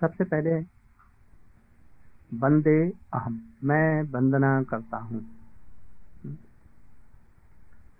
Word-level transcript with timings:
सबसे 0.00 0.24
पहले 0.24 0.60
बंदे 2.34 2.92
अहम। 3.14 3.52
मैं 3.64 4.02
वंदना 4.02 4.62
करता 4.62 4.96
हूँ। 4.96 5.20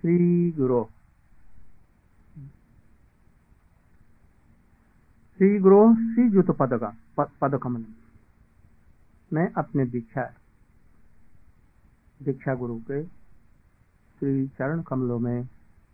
श्री 0.01 0.51
गुरु। 0.53 0.85
श्री 5.39 5.59
गुरु, 5.59 5.95
श्री 5.95 6.29
जुत 6.31 6.51
पदका 6.51 6.97
पदकमन 7.41 7.85
मैं 9.33 9.53
अपने 9.53 9.87
दीक्षा 9.87 10.35
दीक्षा 12.23 12.55
गुरु 12.55 12.79
के 12.79 13.05
श्री 14.19 14.49
चरण 14.49 14.83
कमलों 14.83 15.19
में 15.19 15.45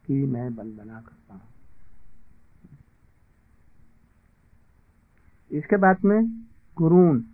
की 0.06 0.24
मैं 0.26 0.48
वंदना 0.50 1.00
करता 1.00 1.34
हूँ। 1.34 1.53
इसके 5.54 5.76
बाद 5.76 6.04
में 6.04 6.46
गुरुन 6.76 7.24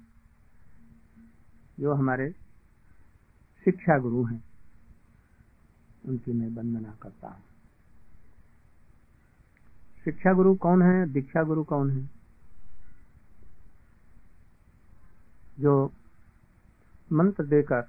जो 1.81 1.95
हमारे 1.95 2.31
शिक्षा 3.65 3.99
गुरु 3.99 4.25
हैं, 4.25 4.45
उनकी 6.05 6.33
मैं 6.33 6.49
वंदना 6.49 6.95
करता 7.03 7.29
हूँ। 7.29 7.43
शिक्षा 10.05 10.33
गुरु 10.33 10.55
कौन 10.55 10.83
है? 10.83 11.13
दीक्षा 11.13 11.43
गुरु 11.43 11.65
कौन 11.65 11.91
है? 11.91 12.11
जो 15.61 15.93
मंत्र 17.13 17.45
देकर 17.45 17.81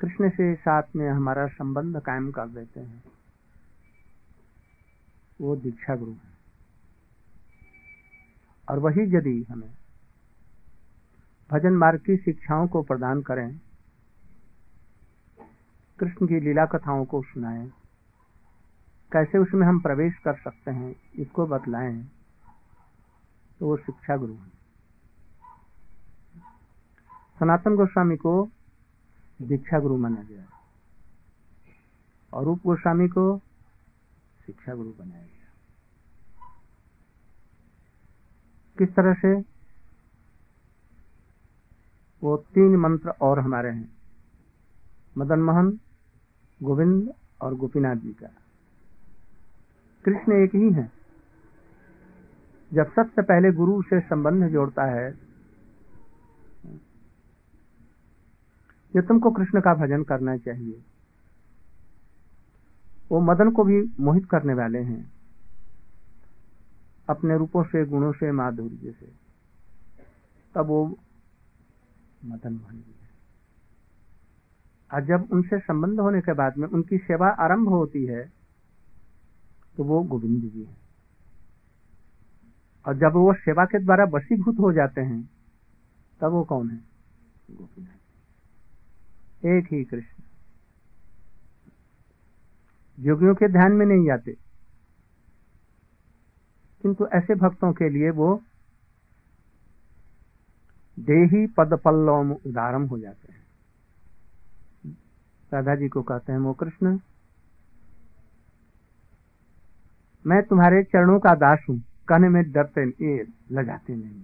कृष्ण 0.00 0.30
से 0.30 0.54
साथ 0.54 0.82
में 0.96 1.08
हमारा 1.08 1.46
संबंध 1.46 2.00
कायम 2.00 2.30
कर 2.30 2.48
देते 2.48 2.80
हैं, 2.80 3.04
वो 5.40 5.56
दीक्षा 5.56 5.96
गुरु 5.96 6.12
है। 6.12 6.33
और 8.68 8.78
वही 8.78 9.02
यदि 9.16 9.44
हमें 9.50 9.72
भजन 11.50 11.72
मार्ग 11.72 12.00
की 12.00 12.16
शिक्षाओं 12.16 12.66
को 12.68 12.82
प्रदान 12.82 13.20
करें, 13.22 13.58
कृष्ण 15.98 16.26
की 16.26 16.40
लीला 16.40 16.64
कथाओं 16.66 17.04
को 17.04 17.22
सुनाएँ, 17.22 17.66
कैसे 19.12 19.38
उसमें 19.38 19.66
हम 19.66 19.80
प्रवेश 19.80 20.18
कर 20.24 20.34
सकते 20.34 20.70
हैं, 20.70 20.94
इसको 21.14 21.46
बतलाएँ 21.46 22.02
तो 23.60 23.66
वो 23.66 23.76
शिक्षा 23.76 24.16
गुरु 24.16 24.34
है। 24.34 24.52
सनातन 27.40 27.76
गोस्वामी 27.76 28.16
को 28.16 28.32
दीक्षा 29.40 29.78
गुरु 29.80 29.96
माना 29.96 30.22
गया 30.22 30.46
और 32.32 32.44
रूप 32.44 32.60
गोस्वामी 32.66 33.08
को 33.08 33.38
शिक्षा 34.46 34.74
गुरु 34.74 34.90
बनाया 34.90 35.22
गया 35.22 35.33
किस 38.78 38.88
तरह 38.88 39.14
से? 39.14 39.40
वो 42.22 42.36
तीन 42.36 42.76
मंत्र 42.76 43.08
और 43.08 43.38
हमारे 43.38 43.70
हैं। 43.70 43.92
मदन 45.18 45.38
मोहन, 45.38 45.80
गोविंद 46.62 47.14
और 47.40 47.54
गोपीनाथ 47.54 47.96
जी 47.96 48.12
का। 48.12 48.26
कृष्ण 50.04 50.32
एक 50.32 50.54
ही 50.54 50.70
है। 50.70 50.92
जब 52.72 52.92
सबसे 52.94 53.22
पहले 53.22 53.52
गुरु 53.52 53.82
से 53.82 54.00
संबंध 54.00 54.48
जोड़ता 54.48 54.84
है, 54.84 55.18
ये 58.96 59.02
तुमको 59.02 59.30
कृष्ण 59.30 59.60
का 59.60 59.74
भजन 59.74 60.02
करना 60.02 60.36
चाहिए। 60.36 60.82
वो 63.10 63.20
मदन 63.20 63.50
को 63.50 63.64
भी 63.64 63.92
मोहित 64.00 64.26
करने 64.30 64.54
वाले 64.54 64.78
हैं। 64.78 65.13
अपने 67.08 67.36
रूपों 67.38 67.62
से, 67.62 67.84
गुणों 67.84 68.12
से, 68.12 68.32
माधुर्य 68.32 68.92
से। 68.92 69.06
तब 70.54 70.66
वो 70.66 70.98
मदन 72.24 72.52
मोहन 72.52 72.76
जी 72.76 72.94
और 74.94 75.04
जब 75.04 75.28
उनसे 75.32 75.58
संबंध 75.58 76.00
होने 76.00 76.20
के 76.20 76.32
बाद 76.32 76.56
में 76.58 76.68
उनकी 76.68 76.98
सेवा 76.98 77.28
आरंभ 77.28 77.68
होती 77.68 78.04
है 78.06 78.32
तो 79.76 79.84
वो 79.84 80.02
गोविंद 80.02 80.42
जी 80.42 80.62
है। 80.62 80.76
और 82.86 82.94
जब 82.94 83.12
वो 83.12 83.32
सेवा 83.34 83.64
के 83.64 83.78
द्वारा 83.78 84.04
वशीभूत 84.04 84.56
हो 84.60 84.72
जाते 84.72 85.00
हैं, 85.00 85.30
तब 86.20 86.30
वो 86.30 86.44
कौन 86.44 86.70
है? 86.70 86.80
गोपीनाथ 87.50 89.46
एक 89.46 89.64
ही 89.72 89.84
कृष्ण। 89.84 90.22
योगियों 92.98 93.34
के 93.34 93.48
ध्यान 93.48 93.72
में 93.72 93.86
नहीं 93.86 94.10
आते। 94.10 94.43
किंतु 96.84 97.06
ऐसे 97.06 97.34
भक्तों 97.34 97.72
के 97.72 97.88
लिए 97.88 98.10
वो 98.10 98.42
देही 100.98 101.46
पद 101.46 101.72
पल्लव 101.74 102.32
उदारम 102.46 102.82
हो 102.82 102.98
जाते 102.98 103.32
हैं। 103.32 103.42
राधा 105.52 105.74
जी 105.74 105.88
को 105.88 106.02
कहते 106.02 106.32
हैं, 106.32 106.38
वो 106.38 106.52
कृष्ण, 106.52 106.98
मैं 110.24 110.42
तुम्हारे 110.42 110.82
चरणों 110.82 111.18
का 111.18 111.34
दास 111.34 111.64
हूँ, 111.68 111.78
कहने 112.08 112.28
में 112.28 112.42
डरते, 112.52 112.84
ये 112.86 113.26
लगाते 113.52 113.96
नहीं 113.96 114.22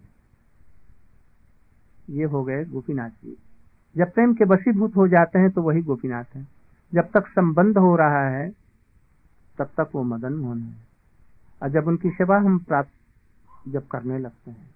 ये 2.11 2.25
हो 2.25 2.45
गए 2.45 2.65
गोपीनाथ 2.65 3.11
जी। 3.11 3.37
जब 3.97 4.13
प्रेम 4.13 4.35
के 4.35 4.45
वशीभूत 4.45 4.97
हो 4.97 5.09
जाते 5.09 5.39
हैं 5.39 5.51
तो 5.51 5.63
वही 5.63 5.83
गोपीनाथ 5.83 6.37
है। 6.37 6.47
जब 6.93 7.11
तक 7.11 7.27
संबंध 7.27 7.79
हो 7.79 7.97
रहा 7.97 8.29
है, 8.29 8.49
तब 9.59 9.71
तक 9.77 9.91
वो 9.95 10.03
मदन 10.03 10.33
मोहन 10.33 10.61
है। 10.61 10.90
और 11.63 11.69
जब 11.69 11.87
उनकी 11.87 12.11
सेवा 12.11 12.37
हम 12.37 12.59
प्राप्त 12.59 12.91
जब 13.69 13.89
करने 13.89 14.19
लगते 14.19 14.51
हैं 14.51 14.71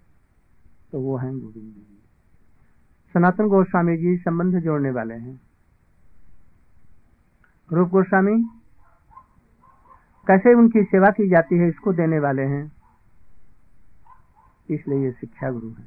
तो 0.91 1.01
वो 1.01 1.17
हैं 1.17 1.39
गोविंद 1.39 1.73
जी। 1.73 2.01
सनातन 3.13 3.47
गोस्वामी 3.47 3.97
जी 3.97 4.17
संबंध 4.17 4.59
जोड़ने 4.59 4.91
वाले 4.91 5.13
हैं। 5.13 5.41
रूप 7.71 7.89
गोस्वामी, 7.89 8.43
कैसे 10.27 10.53
उनकी 10.53 10.83
सेवा 10.83 11.09
की 11.09 11.29
जाती 11.29 11.57
है 11.57 11.69
इसको 11.69 11.93
देने 11.93 12.19
वाले 12.19 12.41
हैं? 12.41 12.71
इसलिए 14.69 15.03
ये 15.03 15.11
शिक्षा 15.11 15.51
गुरु 15.51 15.69
है। 15.69 15.85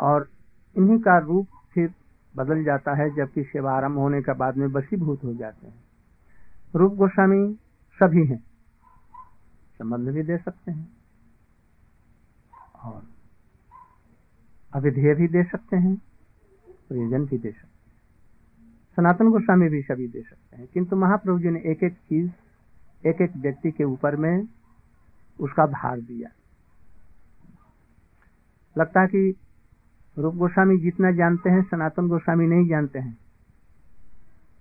और 0.00 0.28
इन्हीं 0.76 0.98
का 0.98 1.18
रूप 1.18 1.48
फिर 1.74 1.94
बदल 2.36 2.64
जाता 2.64 2.94
है 2.94 3.14
जबकि 3.14 3.44
सेवा 3.44 3.72
आरंभ 3.72 3.98
होने 3.98 4.22
के 4.22 4.34
बाद 4.34 4.56
में 4.56 4.72
बसीभूत 4.72 5.24
हो 5.24 5.34
जाते 5.34 5.66
हैं। 5.66 5.84
रूप 6.74 6.94
गोस्वामी 6.94 7.58
सभी 7.94 8.26
हैं। 8.26 8.44
संबंध 9.78 10.08
भी 10.08 10.22
दे 10.22 10.38
सकते 10.38 10.72
हैं 10.72 10.88
और 12.84 13.02
अविधेय 14.74 15.14
भी 15.14 15.28
दे 15.28 15.44
सकते 15.44 15.76
हैं, 15.76 15.96
प्रयोजन 16.88 17.24
भी 17.24 17.38
दे 17.38 17.52
सकते 17.52 17.90
हैं। 17.90 17.96
सनातन 18.96 19.30
गोस्वामी 19.30 19.68
भी 19.68 19.82
सभी 19.82 20.08
दे 20.08 20.22
सकते 20.22 20.56
हैं। 20.56 20.66
किंतु 20.66 20.96
महाप्रभु 20.96 21.38
जी 21.38 21.50
ने 21.50 21.60
एक 21.60 21.84
एक 21.84 21.92
चीज़ 21.92 22.30
एक 23.06 23.20
एक 23.20 23.36
व्यक्ति 23.36 23.70
के 23.70 23.84
ऊपर 23.84 24.16
में 24.16 24.48
उसका 25.40 25.66
भार 25.66 26.00
दिया। 26.00 26.28
लगता 28.78 29.00
है 29.00 29.06
कि 29.06 29.36
रूप 30.18 30.34
गोस्वामी 30.34 30.78
जितना 30.78 31.12
जानते 31.12 31.50
हैं, 31.50 31.62
सनातन 31.62 32.08
गोस्वामी 32.08 32.46
नहीं 32.46 32.68
जानते 32.68 32.98
हैं। 32.98 33.18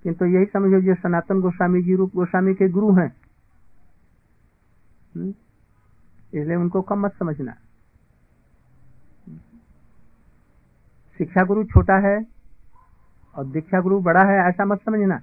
किंतु 0.03 0.25
यही 0.25 0.45
समझो 0.45 0.81
जो 0.81 0.95
सनातन 0.95 1.41
गोस्वामी 1.41 1.83
जी, 1.83 1.95
रूप 1.95 2.11
गोस्वामी 2.15 2.53
के 2.53 2.69
गुरु 2.69 2.93
हैं? 2.93 3.22
इसलिए 5.17 6.55
उनको 6.55 6.81
कम 6.81 6.99
मत 6.99 7.13
समझना। 7.13 7.51
शिक्षा 11.17 11.43
गुरु 11.45 11.63
छोटा 11.63 11.97
है 12.07 12.25
और 13.35 13.45
दीक्षा 13.45 13.81
गुरु 13.81 13.99
बड़ा 13.99 14.19
है 14.19 14.49
ऐसा 14.49 14.65
मत 14.65 14.81
समझना। 14.81 15.17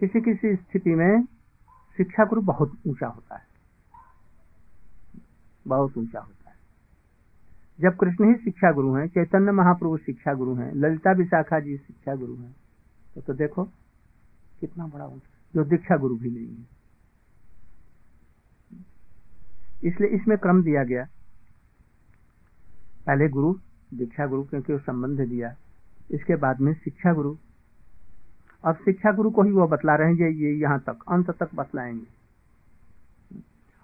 किसी 0.00 0.20
किसी 0.20 0.56
स्थिति 0.56 0.90
में 0.90 1.24
शिक्षा 1.96 2.24
गुरु 2.24 2.42
बहुत 2.42 2.72
ऊँचा 2.86 3.06
होता 3.06 3.36
है। 3.36 3.46
बहुत 5.66 5.98
ऊँचा 5.98 6.20
होता 6.20 6.50
है। 6.50 6.56
जब 7.80 7.96
कृष्ण 7.96 8.28
ही 8.28 8.34
शिक्षा 8.44 8.72
गुरु 8.72 8.94
हैं 8.94 9.06
चैतन्य 9.08 9.52
महाप्रभु 9.52 9.96
शिक्षा 9.96 10.34
गुरु 10.34 10.54
हैं 10.54 10.72
ललिता 10.74 11.12
विशाखा 11.12 11.60
जी 11.60 11.76
शिक्षा 11.76 12.14
गुरु 12.14 12.36
हैं 12.36 12.56
तो, 13.14 13.20
तो 13.20 13.34
देखो 13.34 13.64
कितना 14.60 14.86
बड़ा 14.86 15.06
ऊँचा 15.06 15.52
जो 15.54 15.64
दीक्षा 15.64 15.96
गुरु 15.96 16.16
भी 16.16 16.30
नहीं 16.30 16.56
है। 16.56 16.81
इसलिए 19.84 20.10
इसमें 20.10 20.38
क्रम 20.38 20.62
दिया 20.62 20.84
गया। 20.84 21.04
पहले 23.06 23.28
गुरु, 23.28 23.54
दीक्षा 23.94 24.26
गुरु, 24.26 24.44
क्योंकि 24.44 24.72
वो 24.72 24.78
संबंध 24.78 25.20
दिया। 25.20 25.56
इसके 26.10 26.36
बाद 26.36 26.60
में 26.60 26.74
शिक्षा 26.74 27.12
गुरु। 27.12 27.36
अब 28.64 28.74
शिक्षा 28.74 29.12
गुरु 29.12 29.30
को 29.30 29.42
ही 29.42 29.50
वो 29.50 29.66
बतला 29.66 29.94
रहे 29.94 30.14
हैं 30.14 30.30
ये 30.30 30.52
यहाँ 30.52 30.80
तक, 30.80 30.98
अंत 31.08 31.30
तक 31.30 31.54
बतलाएँगे। 31.54 32.22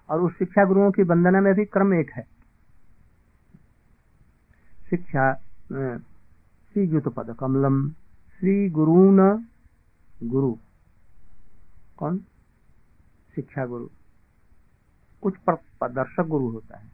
और 0.09 0.21
उस 0.21 0.33
शिक्षा 0.37 0.65
गुरुओं 0.65 0.91
की 0.91 1.03
वंदना 1.03 1.41
में 1.41 1.53
भी 1.53 1.65
क्रम 1.65 1.93
एक 1.93 2.11
है। 2.11 2.27
शिक्षा 4.89 5.33
श्री 6.73 6.83
युत 6.83 7.07
पद 7.07 7.35
कमलम, 7.39 7.89
श्री 8.39 8.69
गुरु 8.69 9.11
न 9.11 9.45
गुरु। 10.23 10.57
कौन? 11.97 12.19
शिक्षा 13.35 13.65
गुरु। 13.65 13.87
कुछ 15.21 15.35
प्रदर्शक 15.49 16.27
गुरु 16.27 16.49
होता 16.49 16.77
है। 16.77 16.87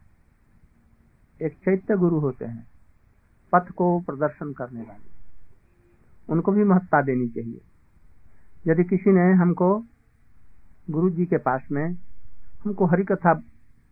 एक 1.42 1.52
चैत्य 1.54 1.96
गुरु 1.96 2.18
होते 2.18 2.44
हैं। 2.44 2.66
पथ 3.52 3.70
को 3.70 4.00
प्रदर्शन 4.00 4.52
करने 4.52 4.80
वाले। 4.80 5.10
उनको 6.28 6.52
भी 6.52 6.64
महत्ता 6.64 7.02
देनी 7.02 7.28
चाहिए। 7.28 7.60
यदि 8.66 8.84
किसी 8.84 9.10
ने 9.10 9.32
हमको 9.32 9.84
गुरु 10.90 11.10
जी 11.10 11.26
के 11.26 11.38
पास 11.38 11.68
में 11.72 11.86
हमको 12.64 12.86
हरि 12.86 13.04
कथा 13.04 13.34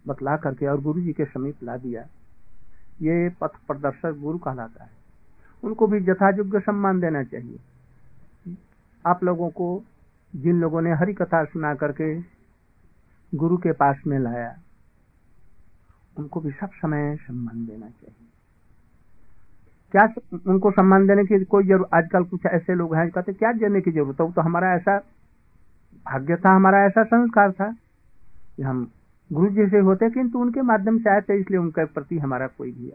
बतला 0.06 0.36
करके 0.36 0.66
और 0.66 0.80
गुरु 0.80 1.00
जी 1.00 1.12
के 1.12 1.24
समीप 1.24 1.62
ला 1.62 1.76
दिया, 1.76 2.02
ये 3.02 3.28
पथ 3.40 3.56
प्रदर्शक 3.66 4.18
गुरु 4.18 4.38
कहलाता 4.38 4.84
है। 4.84 4.90
उनको 5.64 5.86
भी 5.86 5.98
यथायोग्य 6.10 6.60
सम्मान 6.60 7.00
देना 7.00 7.22
चाहिए। 7.22 7.58
आप 9.06 9.24
लोगों 9.24 9.48
को, 9.50 9.82
जिन 10.36 10.60
लोगों 10.60 10.82
ने 10.82 10.90
हरि 10.90 11.14
कथा 11.14 11.44
सुना 11.44 11.74
करके 11.74 12.33
गुरु 13.34 13.56
के 13.56 13.72
पास 13.72 14.02
में 14.06 14.18
लाया। 14.18 14.58
उनको 16.18 16.40
भी 16.40 16.50
सब 16.50 16.70
समय 16.70 17.16
सम्मान 17.16 17.66
देना 17.66 17.86
चाहिए। 17.86 18.26
क्या 19.92 20.08
उनको 20.50 20.70
सम्मान 20.70 21.06
देने 21.06 21.24
की 21.24 21.44
कोई 21.44 21.64
ज़रूर, 21.64 21.88
आजकल 21.94 22.24
कुछ 22.24 22.46
ऐसे 22.46 22.74
लोग 22.74 22.94
हैं 22.94 23.10
कहते 23.10 23.32
क्या 23.32 23.52
देने 23.52 23.80
की 23.80 23.90
ज़रूरत 23.90 24.20
है? 24.20 24.26
वो 24.26 24.32
तो 24.32 24.40
हमारा 24.40 24.74
ऐसा, 24.74 24.98
भाग्य 26.06 26.36
था, 26.36 26.56
हमारा 26.56 26.84
ऐसा 26.84 27.04
संस्कार 27.04 27.52
था। 27.52 27.76
कि 28.56 28.62
हम 28.62 28.90
गुरु 29.32 29.50
जी 29.50 29.68
से 29.68 29.78
होते, 29.78 30.10
किंतु 30.10 30.38
उनके 30.38 30.62
माध्यम 30.62 30.98
से 30.98 31.10
आए 31.10 31.20
थे, 31.20 31.40
इसलिए 31.40 31.58
उनके 31.58 31.84
प्रति 31.84 32.18
हमारा 32.18 32.46
कोई 32.46 32.72
भी 32.72 32.92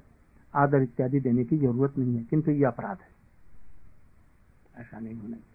आदर 0.55 0.81
इत्यादि 0.81 1.19
देने 1.19 1.43
की 1.43 1.57
ज़रूरत 1.57 1.97
नहीं 1.97 2.17
है, 2.17 2.23
किंतु 2.23 2.51
ये 2.51 2.65
अपराध 2.65 2.97
है। 3.01 3.09
ऐसा 4.81 4.99
नहीं 4.99 5.15
होना 5.15 5.37
चाहिए। 5.37 5.47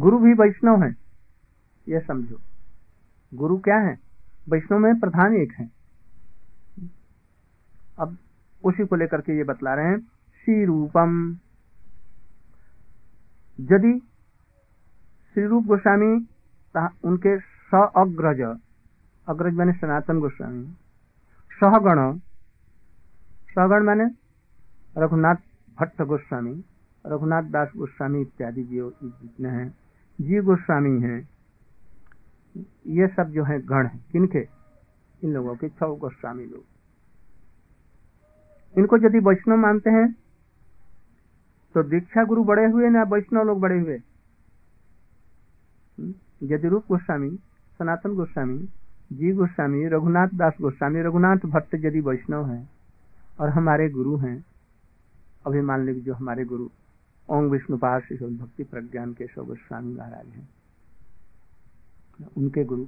गुरु 0.00 0.18
भी 0.18 0.32
वैष्णव 0.32 0.82
है 0.82 0.96
यह 1.88 2.00
समझो। 2.00 2.40
गुरु 3.32 3.56
क्या 3.58 3.76
है? 3.76 3.98
वैष्णव 4.48 4.78
में 4.78 5.00
प्रधान 5.00 5.34
एक 5.34 5.52
है। 5.52 5.70
अब 7.98 8.16
उसी 8.64 8.84
को 8.86 8.96
लेकर 8.96 9.20
के 9.20 9.36
ये 9.36 9.44
बतला 9.44 9.74
रहे 9.74 9.86
हैं 9.86 9.98
श्री 10.44 10.64
रूपम 10.64 11.36
यदि 13.60 13.98
श्री 15.34 15.44
रूप 15.46 15.64
गोस्वामी 15.64 16.12
उनके 17.04 17.38
स 17.38 17.74
अग्रज 17.96 18.40
अग्रज 19.28 19.54
माने 19.54 19.72
सनातन 19.72 20.18
गोस्वामी 20.20 20.64
सहगण 21.50 22.18
सहगण 23.50 23.82
मैंने 23.82 24.04
रघुनाथ 24.98 25.36
भट्ट 25.80 26.02
गोस्वामी, 26.02 26.64
रघुनाथ 27.06 27.42
दास 27.42 27.68
गोस्वामी 27.76 28.20
इत्यादि 28.20 28.62
जो 28.64 28.90
जितने 29.02 29.48
हैं 29.48 29.68
जी 30.20 30.40
गोस्वामी 30.40 31.00
हैं 31.00 31.31
ये 32.86 33.08
सब 33.08 33.30
जो 33.30 33.44
है 33.44 33.60
गण 33.60 33.86
है, 33.86 34.00
किनके? 34.12 34.48
इन 35.24 35.32
लोगों 35.32 35.56
के 35.56 35.68
छह 35.68 35.86
गोस्वामी 35.86 36.44
लोग। 36.44 36.64
इनको 38.78 38.96
यदि 38.96 39.18
वैष्णव 39.18 39.56
मानते 39.56 39.90
हैं 39.90 40.12
तो 41.74 41.82
दीक्षा 41.82 42.24
गुरु 42.24 42.44
बड़े 42.44 42.66
हुए 42.66 42.88
ना 42.88 43.02
वैष्णव 43.02 43.42
लोग 43.42 43.60
बड़े 43.60 43.80
हुए? 43.80 43.96
हम्म? 45.98 46.14
यदि 46.42 46.68
रूप 46.68 46.84
गोस्वामी, 46.88 47.30
सनातन 47.78 48.14
गोस्वामी 48.14 48.68
जी 49.12 49.32
गोस्वामी, 49.32 49.88
रघुनाथ 49.88 50.28
दास 50.34 50.52
गोस्वामी, 50.60 51.02
रघुनाथ 51.02 51.36
भट्ट 51.36 51.74
यदि 51.74 52.00
वैष्णव 52.00 52.50
हैं 52.50 52.70
और 53.40 53.48
हमारे 53.48 53.90
गुरु 53.90 54.16
हैं 54.16 54.44
अभी 55.46 55.60
मान 55.60 55.86
लीजिए 55.86 56.02
जो 56.02 56.14
हमारे 56.14 56.44
गुरु, 56.44 56.68
ओम 57.28 57.44
विष्णुपाद 57.44 58.02
भक्ति 58.12 58.64
प्रज्ञान 58.64 59.12
केशव 59.12 59.44
गोस्वामी 59.44 59.94
महाराज 59.94 60.26
हैं। 60.26 60.48
उनके 62.36 62.64
गुरु। 62.64 62.84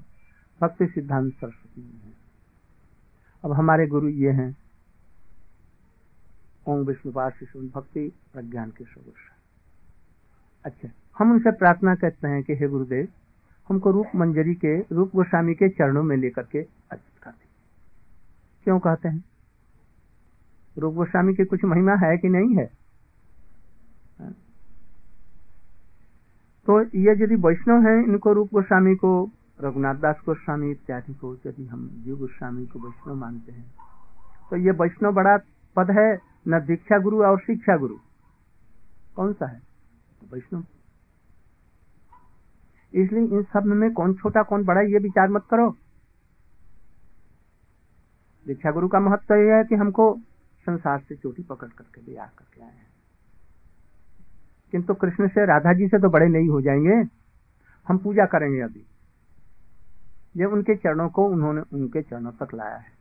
भक्ति 0.60 0.86
सिद्धांत 0.86 1.34
सरस्वती 1.34 1.82
जी 1.82 2.06
हैं। 2.06 2.16
अब 3.44 3.52
हमारे 3.52 3.86
गुरु 3.86 4.08
ये 4.08 4.30
हैं। 4.30 4.56
ओम 6.68 6.84
विष्णुपाद 6.84 7.32
शिशु 7.32 7.58
भक्ति 7.60 8.12
प्रज्ञान 8.32 8.70
के 8.70 8.84
स्वरूप 8.84 9.14
अच्छा 10.64 10.88
हम 11.18 11.32
उनसे 11.32 11.50
प्रार्थना 11.50 11.94
करते 11.94 12.28
हैं 12.28 12.42
कि 12.42 12.52
हे 12.52 12.68
गुरुदेव, 12.68 13.08
हमको 13.68 13.90
रूप 13.90 14.06
मंजरी 14.16 14.54
के, 14.54 14.80
रूप 14.80 15.10
गोस्वामी 15.14 15.54
के 15.54 15.68
चरणों 15.68 16.02
में 16.02 16.16
लेकर 16.16 16.42
के 16.42 16.58
अर्पित 16.62 17.22
कर 17.22 17.30
दे 17.30 17.46
क्यों 18.64 18.78
कहते 18.78 19.08
हैं? 19.08 19.24
रूप 20.78 20.94
गोस्वामी 20.94 21.34
की 21.34 21.44
कुछ 21.44 21.64
महिमा 21.64 21.92
है 21.92 22.18
कि 22.18 22.28
नहीं 22.28 22.56
है? 22.56 22.83
तो 26.66 26.80
ये 26.80 27.12
यदि 27.22 27.34
वैष्णव 27.36 27.86
है, 27.86 27.98
इनको 28.04 28.32
रूप 28.32 28.48
गोस्वामी 28.54 28.94
को, 28.96 29.30
रघुनाथ 29.60 29.94
दास 29.94 30.20
गोस्वामी, 30.26 30.70
इत्यादि 30.70 31.14
को, 31.14 31.34
यदि 31.46 31.66
हम 31.66 31.88
जीव 32.04 32.16
गोस्वामी 32.16 32.66
को 32.66 32.78
वैष्णव 32.78 33.14
मानते 33.14 33.52
हैं 33.52 33.72
तो 34.50 34.56
ये 34.56 34.70
वैष्णव 34.70 35.12
बड़ा 35.12 35.36
पद 35.76 35.90
है, 35.90 36.18
न 36.48 36.58
दीक्षा 36.60 36.98
गुरु 36.98 37.22
और 37.24 37.38
शिक्षा 37.38 37.76
गुरु। 37.76 37.96
कौन 39.16 39.32
सा 39.32 39.46
है? 39.46 39.60
वैष्णव। 40.32 40.64
इसलिए 42.94 43.22
इन 43.22 43.42
सब 43.42 43.64
में 43.64 43.92
कौन 43.92 44.14
छोटा, 44.14 44.42
कौन 44.42 44.64
बड़ा, 44.64 44.80
ये 44.80 44.98
विचार 44.98 45.28
मत 45.28 45.46
करो। 45.50 45.70
दीक्षा 48.46 48.70
गुरु 48.70 48.88
का 48.88 49.00
महत्व 49.00 49.34
यह 49.34 49.54
है 49.54 49.64
कि 49.64 49.74
हमको 49.74 50.14
संसार 50.66 51.00
से 51.00 51.14
चोटी 51.16 51.42
पकड़ 51.42 51.68
करके 51.68 52.00
ले 52.02 52.16
आ 52.16 52.26
करके 52.26 52.62
आए 52.62 52.68
हैं। 52.68 52.93
किंतु 54.74 54.94
कृष्ण 54.94 55.28
से 55.28 55.46
राधा 55.46 55.72
जी 55.72 55.88
से 55.88 55.98
तो 55.98 56.08
बड़े 56.10 56.26
नहीं 56.26 56.48
हो 56.48 56.60
जाएँगे। 56.60 56.94
हम 57.88 57.98
पूजा 57.98 58.24
करेंगे 58.26 58.60
अभी। 58.60 58.86
ये 60.36 60.44
उनके 60.44 60.74
चरणों 60.74 61.08
को 61.08 61.26
उन्होंने 61.28 61.60
उनके 61.60 62.02
चरणों 62.02 62.32
तक 62.32 62.54
लाया 62.54 62.76
है। 62.76 62.92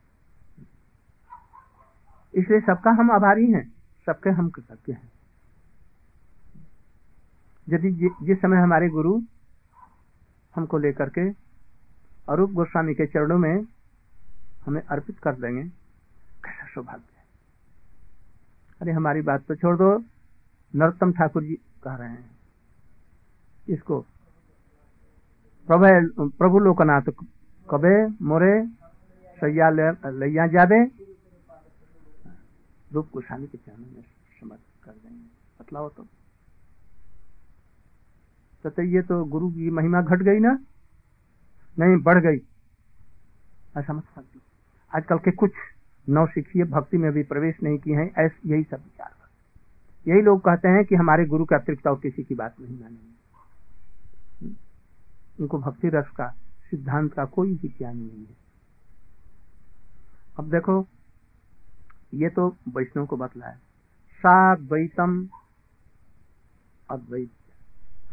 इसलिए 2.34 2.60
सबका 2.60 2.92
हम 2.92 3.12
आभारी 3.12 3.52
हैं, 3.52 3.74
सबके 4.06 4.30
हम 4.30 4.50
कृतज्ञ 4.50 4.94
हैं। 4.94 5.12
यदि 7.70 8.10
जिस 8.24 8.38
समय 8.38 8.58
हमारे 8.58 8.90
गुरु 8.90 9.22
हमको 10.56 10.78
लेकर 10.78 11.10
के 11.10 11.30
अरूप 12.30 12.52
गोस्वामी 12.52 12.94
के 12.94 13.06
चरणों 13.06 13.38
में 13.38 13.66
हमें 14.66 14.82
अर्पित 14.82 15.20
कर 15.20 15.36
देंगे, 15.36 15.64
कैसा 16.44 16.68
सौभाग्य 16.68 17.04
अरे 18.82 18.92
हमारी 18.92 19.22
बात 19.22 19.42
तो 19.48 19.56
छोड़ 19.56 19.78
दो। 19.78 20.13
नरोत्तम 20.76 21.12
ठाकुर 21.12 21.44
जी 21.44 21.56
कह 21.84 21.96
रहे 21.96 22.10
हैं। 22.10 22.32
इसको, 23.70 24.02
प्रभु 25.68 26.30
प्रभु 26.30 26.60
लोकनाथ 26.60 27.02
कबे 27.70 28.08
मोरे 28.26 28.68
सैया 29.40 29.70
लैया 29.70 30.48
जादे 30.48 30.92
रूप 32.94 33.10
गोस्वामी 33.14 33.48
के 33.48 33.58
चरणों 33.58 33.86
में 33.86 34.04
समर्पित 34.42 34.84
कर 34.84 34.92
देंगे 34.92 35.26
बतलाओ 35.60 35.90
तो। 35.90 36.08
तो 38.70 38.82
ये 38.82 39.02
तो 39.02 39.26
गुरु 39.26 39.50
की 39.50 39.70
महिमा 39.70 40.02
घट 40.02 40.20
गई 40.20 40.40
ना? 40.40 40.60
नहीं, 41.80 41.98
बढ़ 41.98 42.24
गई। 42.24 42.38
ऐसा 43.78 43.94
मत 43.94 44.04
समझ। 44.04 44.26
आजकल 44.96 45.18
के 45.18 45.32
कुछ 45.32 45.52
नौ 46.10 46.26
सिखिए 46.26 46.64
भक्ति 46.64 46.98
में 46.98 47.12
भी 47.12 47.24
प्रवेश 47.24 47.56
नहीं 47.64 47.78
किए 47.78 47.96
हैं, 47.96 48.14
ऐसे, 48.18 48.50
यही 48.50 48.64
सब 48.64 48.78
विचार। 48.78 49.23
यही 50.08 50.22
लोग 50.22 50.40
कहते 50.40 50.68
हैं 50.68 50.86
कि 50.86 50.96
हमारे 50.96 51.26
गुरु 51.26 51.46
के 51.46 51.56
अतिरिक्त 51.56 51.88
और 51.88 52.00
किसी 52.00 52.24
की 52.24 52.36
बात 52.36 52.56
नहीं 52.62 52.80
मानेंगे। 52.80 53.14
उनको 55.40 55.60
भक्ति 55.60 55.90
रस 55.90 56.08
का, 56.08 56.28
सिद्धांत 56.70 57.14
का 57.14 57.26
कोई 57.26 57.56
भी 57.56 57.68
ज्ञान 57.68 57.98
नहीं 57.98 58.26
है। 58.26 58.38
अब 60.40 60.50
देखो, 60.50 60.88
ये 62.14 62.30
तो 62.30 62.56
वैष्णव 62.76 63.06
को 63.06 63.18
बतला 63.18 63.48
है। 63.48 63.56
साद्वैतम 64.18 65.28
अद्वैत। 66.92 67.32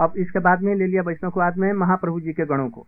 अब 0.00 0.12
इसके 0.16 0.38
बाद 0.38 0.62
में 0.62 0.74
ले 0.74 0.86
लिया 0.86 1.02
वैष्णव 1.02 1.30
को 1.30 1.40
बाद 1.40 1.56
में 1.56 1.72
महाप्रभु 1.72 2.20
जी 2.20 2.32
के 2.32 2.46
गणों 2.46 2.70
को। 2.70 2.86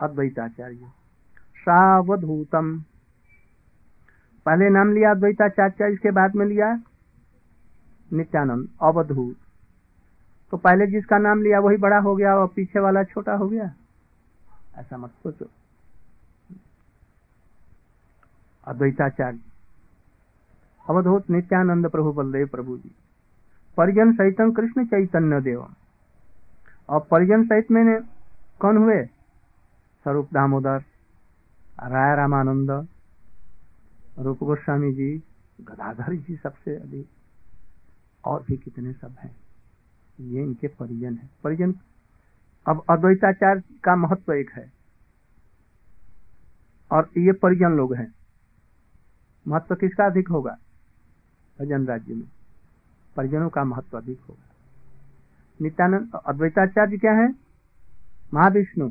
अद्वैताचार्य। 0.00 0.88
सावधूतम। 1.56 2.84
पहले 4.46 4.70
नाम 4.70 4.92
लिया 4.92 5.10
अद्वैताचार्य, 5.10 5.92
इसके 5.92 6.10
बाद 6.10 6.34
में 6.34 6.46
लिया 6.46 6.82
नित्यानंद, 8.12 8.68
अवधूत। 8.82 9.36
तो 10.50 10.56
पहले 10.56 10.86
जिसका 10.86 11.18
नाम 11.18 11.42
लिया, 11.42 11.60
वही 11.60 11.76
बड़ा 11.76 11.98
हो 11.98 12.16
गया 12.16 12.34
और 12.34 12.46
पीछे 12.46 12.80
वाला 12.80 13.02
छोटा 13.02 13.34
हो 13.34 13.48
गया? 13.48 13.74
ऐसा 14.76 14.96
मत 14.96 15.10
सोचो। 15.10 15.46
अद्वैताचार्य। 18.64 19.38
अवधूत 20.90 21.30
नित्यानंद 21.30 21.88
प्रभु 21.88 22.12
बलदेव 22.12 22.46
प्रभु 22.46 22.78
जी। 22.78 22.94
परिजन 23.76 24.12
सहित 24.12 24.36
कृष्ण 24.40 24.86
चैतन्य 24.86 25.40
देव। 25.40 25.74
और 26.88 27.00
परिजन 27.10 27.44
सहित 27.44 27.70
में 27.70 28.00
कौन 28.60 28.76
हुए? 28.76 29.04
स्वरूप 30.02 30.28
दामोदर, 30.32 30.78
राय 31.80 32.16
रामानंद 32.16 32.88
रूप 34.18 34.38
गोस्वामी 34.44 34.92
जी, 34.92 35.22
गदाधर 35.60 36.14
जी 36.14 36.36
सबसे 36.36 36.76
अधिक। 36.76 37.06
और 38.24 38.44
भी 38.48 38.56
कितने 38.56 38.92
सब 38.92 39.14
हैं? 39.18 39.36
ये 40.20 40.42
इनके 40.42 40.66
परिजन 40.66 41.14
है। 41.14 41.30
परिजन, 41.44 41.74
अब 42.68 42.84
अद्वैताचार 42.90 43.58
का 43.60 43.96
महत्व 43.96 44.32
एक 44.32 44.50
है। 44.50 44.72
और 46.92 47.10
ये 47.18 47.32
परिजन 47.32 47.70
लोग 47.70 47.94
हैं। 47.94 48.14
महत्व 49.48 49.74
किसका 49.74 50.06
अधिक 50.06 50.28
होगा? 50.28 50.58
भजन 51.60 51.86
राज्य 51.86 52.14
में। 52.14 52.28
परिजनों 53.16 53.48
का 53.48 53.64
महत्व 53.64 53.98
अधिक 53.98 54.20
होगा। 54.20 54.48
नित्यानंद, 55.62 56.10
अद्वैताचार्य 56.26 56.98
क्या 56.98 57.12
है? 57.12 57.34
महाविष्णु। 58.34 58.90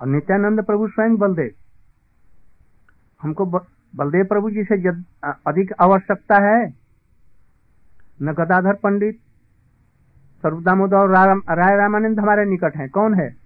और 0.00 0.06
नित्यानंद 0.06 0.64
प्रभु 0.64 0.88
स्वयं 0.88 1.16
बलदेव। 1.16 1.54
हमको 3.22 3.46
बलदेव 3.96 4.24
प्रभु 4.24 4.50
जी 4.50 4.64
से 4.64 4.88
अधिक 5.24 5.72
आवश्यकता 5.80 6.34
है 6.34 6.83
न 8.22 8.32
गदाधर 8.32 8.74
पंडित, 8.74 9.20
सर्वदामोदर 10.42 10.96
और 10.96 11.10
राय 11.58 11.76
रामानंद 11.76 12.20
हमारे 12.20 12.44
निकट 12.44 12.76
हैं। 12.76 12.90
कौन 12.90 13.14
है? 13.14 13.36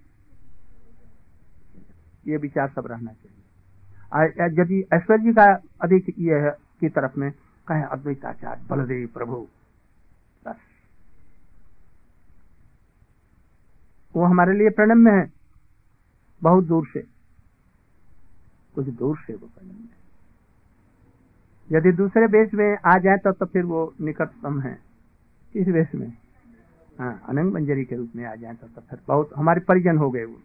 ये 2.27 2.37
विचार 2.37 2.69
सब 2.69 2.87
रहना 2.87 3.11
चाहिए। 3.11 4.61
यदि 4.61 4.85
ऐश्वर्य 4.93 5.23
जी 5.23 5.33
का 5.33 5.61
अधिक 5.81 6.13
ये 6.19 6.35
है 6.35 6.51
की 6.79 6.89
तरफ़ 6.89 7.19
में, 7.19 7.31
कहे 7.67 7.83
अद्वैताचार्य 7.83 8.61
बलदेव 8.69 9.09
प्रभु। 9.13 9.47
बस। 10.45 10.55
वो 14.15 14.25
हमारे 14.25 14.53
लिए 14.53 14.69
प्रणम्य 14.69 15.11
है, 15.11 15.33
बहुत 16.43 16.65
दूर 16.65 16.87
से। 16.93 17.07
कुछ 18.75 18.87
दूर 18.87 19.17
से 19.27 19.33
वो 19.33 19.47
प्रणम्य। 19.47 19.88
यदि 21.71 21.91
दूसरे 21.91 22.25
वेश 22.25 22.53
में 22.53 22.77
आ 22.85 22.97
जाए 22.97 23.17
तो, 23.17 23.31
तो 23.31 23.45
फिर 23.45 23.63
वो 23.63 23.93
निकटतम 24.01 24.61
है। 24.61 24.79
इस 25.55 25.67
वेश 25.67 25.95
में। 25.95 26.13
हाँ 26.99 27.21
अनंग 27.29 27.53
मंजरी 27.53 27.85
के 27.85 27.95
रूप 27.95 28.09
में 28.15 28.25
आ 28.25 28.35
जाए 28.35 28.53
तो, 28.53 28.67
तो 28.67 28.81
फिर 28.81 28.99
बहुत 29.07 29.29
हमारे 29.37 29.59
परिजन 29.59 29.97
हो 29.97 30.11
गए 30.11 30.23
वो। 30.23 30.39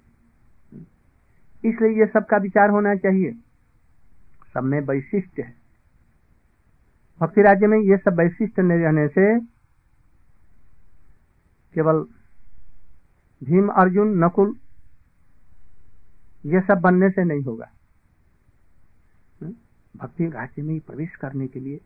इसलिए 1.65 2.01
ये 2.01 2.07
सबका 2.07 2.37
विचार 2.37 2.71
होना 2.71 2.95
चाहिए। 2.95 3.33
सब 4.55 4.63
में 4.63 4.81
वैशिष्ट 4.81 5.39
है। 5.39 5.55
भक्ति 7.21 7.43
राज्य 7.43 7.67
में 7.67 7.79
ये 7.79 7.97
सब 7.97 8.19
वैशिष्ट 8.19 8.61
नहीं 8.61 8.79
रहने 8.79 9.09
से 9.09 9.41
केवल 11.75 12.07
भीम 13.45 13.69
अर्जुन 13.69 14.25
नकुल 14.25 14.57
ये 16.47 16.61
सब 16.61 16.75
बनने 16.75 17.11
से 17.11 17.25
नहीं 17.25 17.43
होगा? 17.43 17.74
भक्ति 19.97 20.27
राज्य 20.27 20.63
में 20.63 20.75
ही 20.75 20.81
प्रवेश 20.81 21.17
करने 21.17 21.49
के 21.49 21.61
लिए। 21.61 21.81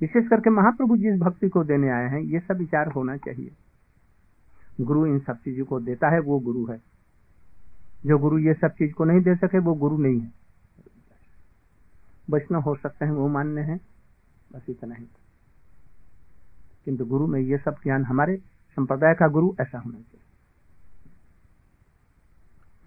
विशेष 0.00 0.28
करके 0.28 0.50
महाप्रभु 0.50 0.96
जिस 0.96 1.14
भक्ति 1.14 1.48
को 1.48 1.64
देने 1.64 1.90
आए 1.90 2.08
हैं, 2.08 2.20
ये 2.20 2.40
सब 2.40 2.56
विचार 2.56 2.88
होना 2.88 3.16
चाहिए। 3.16 3.50
गुरु 4.80 5.06
इन 5.06 5.20
सब 5.20 5.36
चीज़ों 5.36 5.64
को 5.64 5.80
देता 5.80 6.08
है, 6.08 6.20
वो 6.20 6.40
गुरु 6.40 6.66
है। 6.66 6.82
जो 8.06 8.18
गुरु 8.18 8.38
ये 8.38 8.54
सब 8.54 8.68
चीज़ 8.68 8.92
को 8.92 9.04
नहीं 9.04 9.20
दे 9.20 9.34
सके, 9.34 9.58
वो 9.58 9.74
गुरु 9.74 9.98
नहीं 9.98 10.20
है। 10.20 10.32
वैष्णव 12.30 12.60
हो 12.60 12.76
सकते 12.76 13.04
हैं, 13.04 13.12
वो 13.12 13.28
मान्य 13.28 13.60
है, 13.60 13.80
बस 14.52 14.62
इतना 14.68 14.94
ही। 14.94 15.04
किंतु 16.84 17.04
गुरु 17.04 17.26
में 17.26 17.40
ये 17.40 17.58
सब 17.58 17.74
ज्ञान 17.82 18.04
हमारे 18.04 18.36
संप्रदाय 18.70 19.14
का 19.14 19.28
गुरु, 19.28 19.54
ऐसा 19.60 19.78
होना 19.78 19.98
चाहिए। 19.98 20.20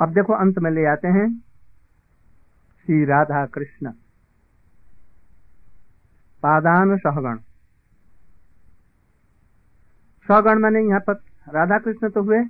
अब 0.02 0.14
देखो, 0.14 0.34
अंत 0.34 0.60
में 0.60 0.72
ले 0.72 0.86
आते 0.86 1.08
हैं। 1.08 1.40
श्री 2.86 3.06
राधा 3.06 3.46
कृष्ण 3.46 3.92
पादान 6.44 6.98
सहगण। 6.98 7.38
सहगण 10.30 10.60
मैंने 10.60 10.80
यहाँ 10.80 11.00
पर 11.00 11.14
राधा 11.50 11.78
कृष्ण 11.80 12.10
तो 12.10 12.24
हुए। 12.24 12.44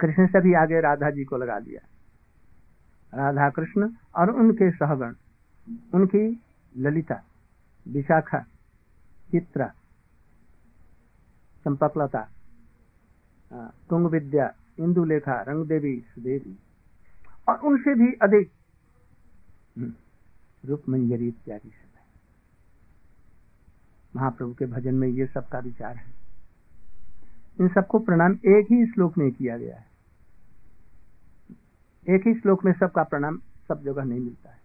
कृष्ण 0.00 0.26
से 0.26 0.40
भी 0.40 0.54
आगे 0.54 0.80
राधा 0.80 1.10
जी 1.10 1.24
को 1.24 1.36
लगा 1.36 1.58
दिया। 1.60 1.80
राधा 3.12 3.48
कृष्ण 3.50 3.88
और 4.16 4.30
उनके 4.30 4.70
सहगण 4.70 5.14
उनकी 5.94 6.24
ललिता 6.76 7.22
विशाखा 7.86 8.38
चित्रा 9.30 9.66
संपकलता 11.64 12.22
तुंग 13.90 14.06
विद्या 14.06 14.52
इंदुलेखा 14.78 15.40
रंग 15.42 15.66
देवी 15.66 15.94
सुदेवी 16.08 16.58
और 17.48 17.58
उनसे 17.60 17.94
भी 17.94 18.12
अधिक। 18.22 18.50
हम्म, 19.78 19.92
रूप 20.64 20.82
मंजरी 20.88 21.28
इत्यादि 21.28 21.70
महाप्रभु 24.14 24.52
के 24.54 24.66
भजन 24.66 24.94
में 24.94 25.08
ये 25.08 25.26
सब 25.26 25.48
का 25.48 25.58
विचार 25.58 25.96
है। 25.96 26.10
इन 27.60 27.68
सबको 27.68 27.98
प्रणाम, 28.00 28.32
एक 28.32 28.66
ही 28.72 28.86
श्लोक 28.86 29.18
में 29.18 29.30
किया 29.32 29.56
गया 29.58 29.76
है। 29.76 29.86
एक 32.06 32.26
ही 32.26 32.34
श्लोक 32.34 32.64
में 32.64 32.72
सबका 32.72 33.02
प्रणाम, 33.04 33.38
सब 33.68 33.82
जगह 33.84 34.04
नहीं 34.04 34.20
मिलता 34.20 34.50
है। 34.50 34.60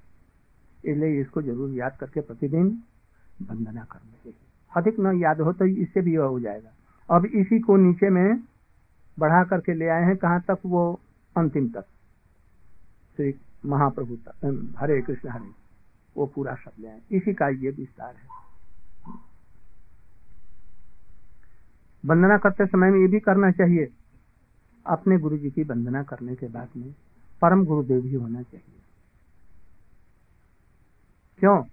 इसलिए 0.83 1.21
इसको 1.21 1.41
ज़रूर 1.41 1.71
याद 1.71 1.97
करके 1.99 2.21
प्रतिदिन 2.21 2.67
वंदना 3.41 3.83
करना 3.83 4.11
चाहिए 4.13 4.33
अधिक 4.71 4.99
न 4.99 5.19
याद 5.19 5.41
हो 5.41 5.53
तो 5.53 5.65
इससे 5.65 6.01
भी 6.01 6.13
हो 6.15 6.39
जाएगा। 6.39 6.71
अब 7.09 7.25
इसी 7.25 7.59
को 7.59 7.75
नीचे 7.77 8.09
में 8.09 8.39
बढ़ा 9.17 9.43
करके 9.43 9.73
ले 9.73 9.87
आए 9.87 10.03
हैं, 10.03 10.15
कहाँ 10.17 10.41
तक? 10.41 10.57
वो 10.65 10.99
अंतिम 11.35 11.67
तक। 11.69 11.85
श्री 13.17 13.33
महाप्रभु 13.65 14.15
तक, 14.17 14.75
हरे 14.79 15.01
कृष्ण 15.01 15.29
हरे। 15.29 15.51
वो 16.15 16.25
पूरा 16.25 16.55
सब 16.55 16.71
ले 16.79 16.87
आए 16.87 17.01
इसी 17.11 17.33
का 17.33 17.47
ये 17.49 17.69
विस्तार 17.71 18.15
है। 18.15 18.45
वंदना 22.07 22.37
करते 22.37 22.65
समय 22.65 22.89
में 22.89 22.99
ये 22.99 23.07
भी 23.07 23.19
करना 23.19 23.51
चाहिए। 23.51 23.87
अपने 24.85 25.17
गुरु 25.19 25.37
जी 25.37 25.49
की 25.49 25.63
वंदना 25.63 26.03
करने 26.03 26.35
के 26.35 26.47
बाद 26.47 26.67
में 26.77 26.93
परम 27.41 27.65
गुरुदेव 27.65 28.05
ही 28.05 28.13
होना 28.13 28.41
चाहिए। 28.41 28.75
क्यों? 31.39 31.63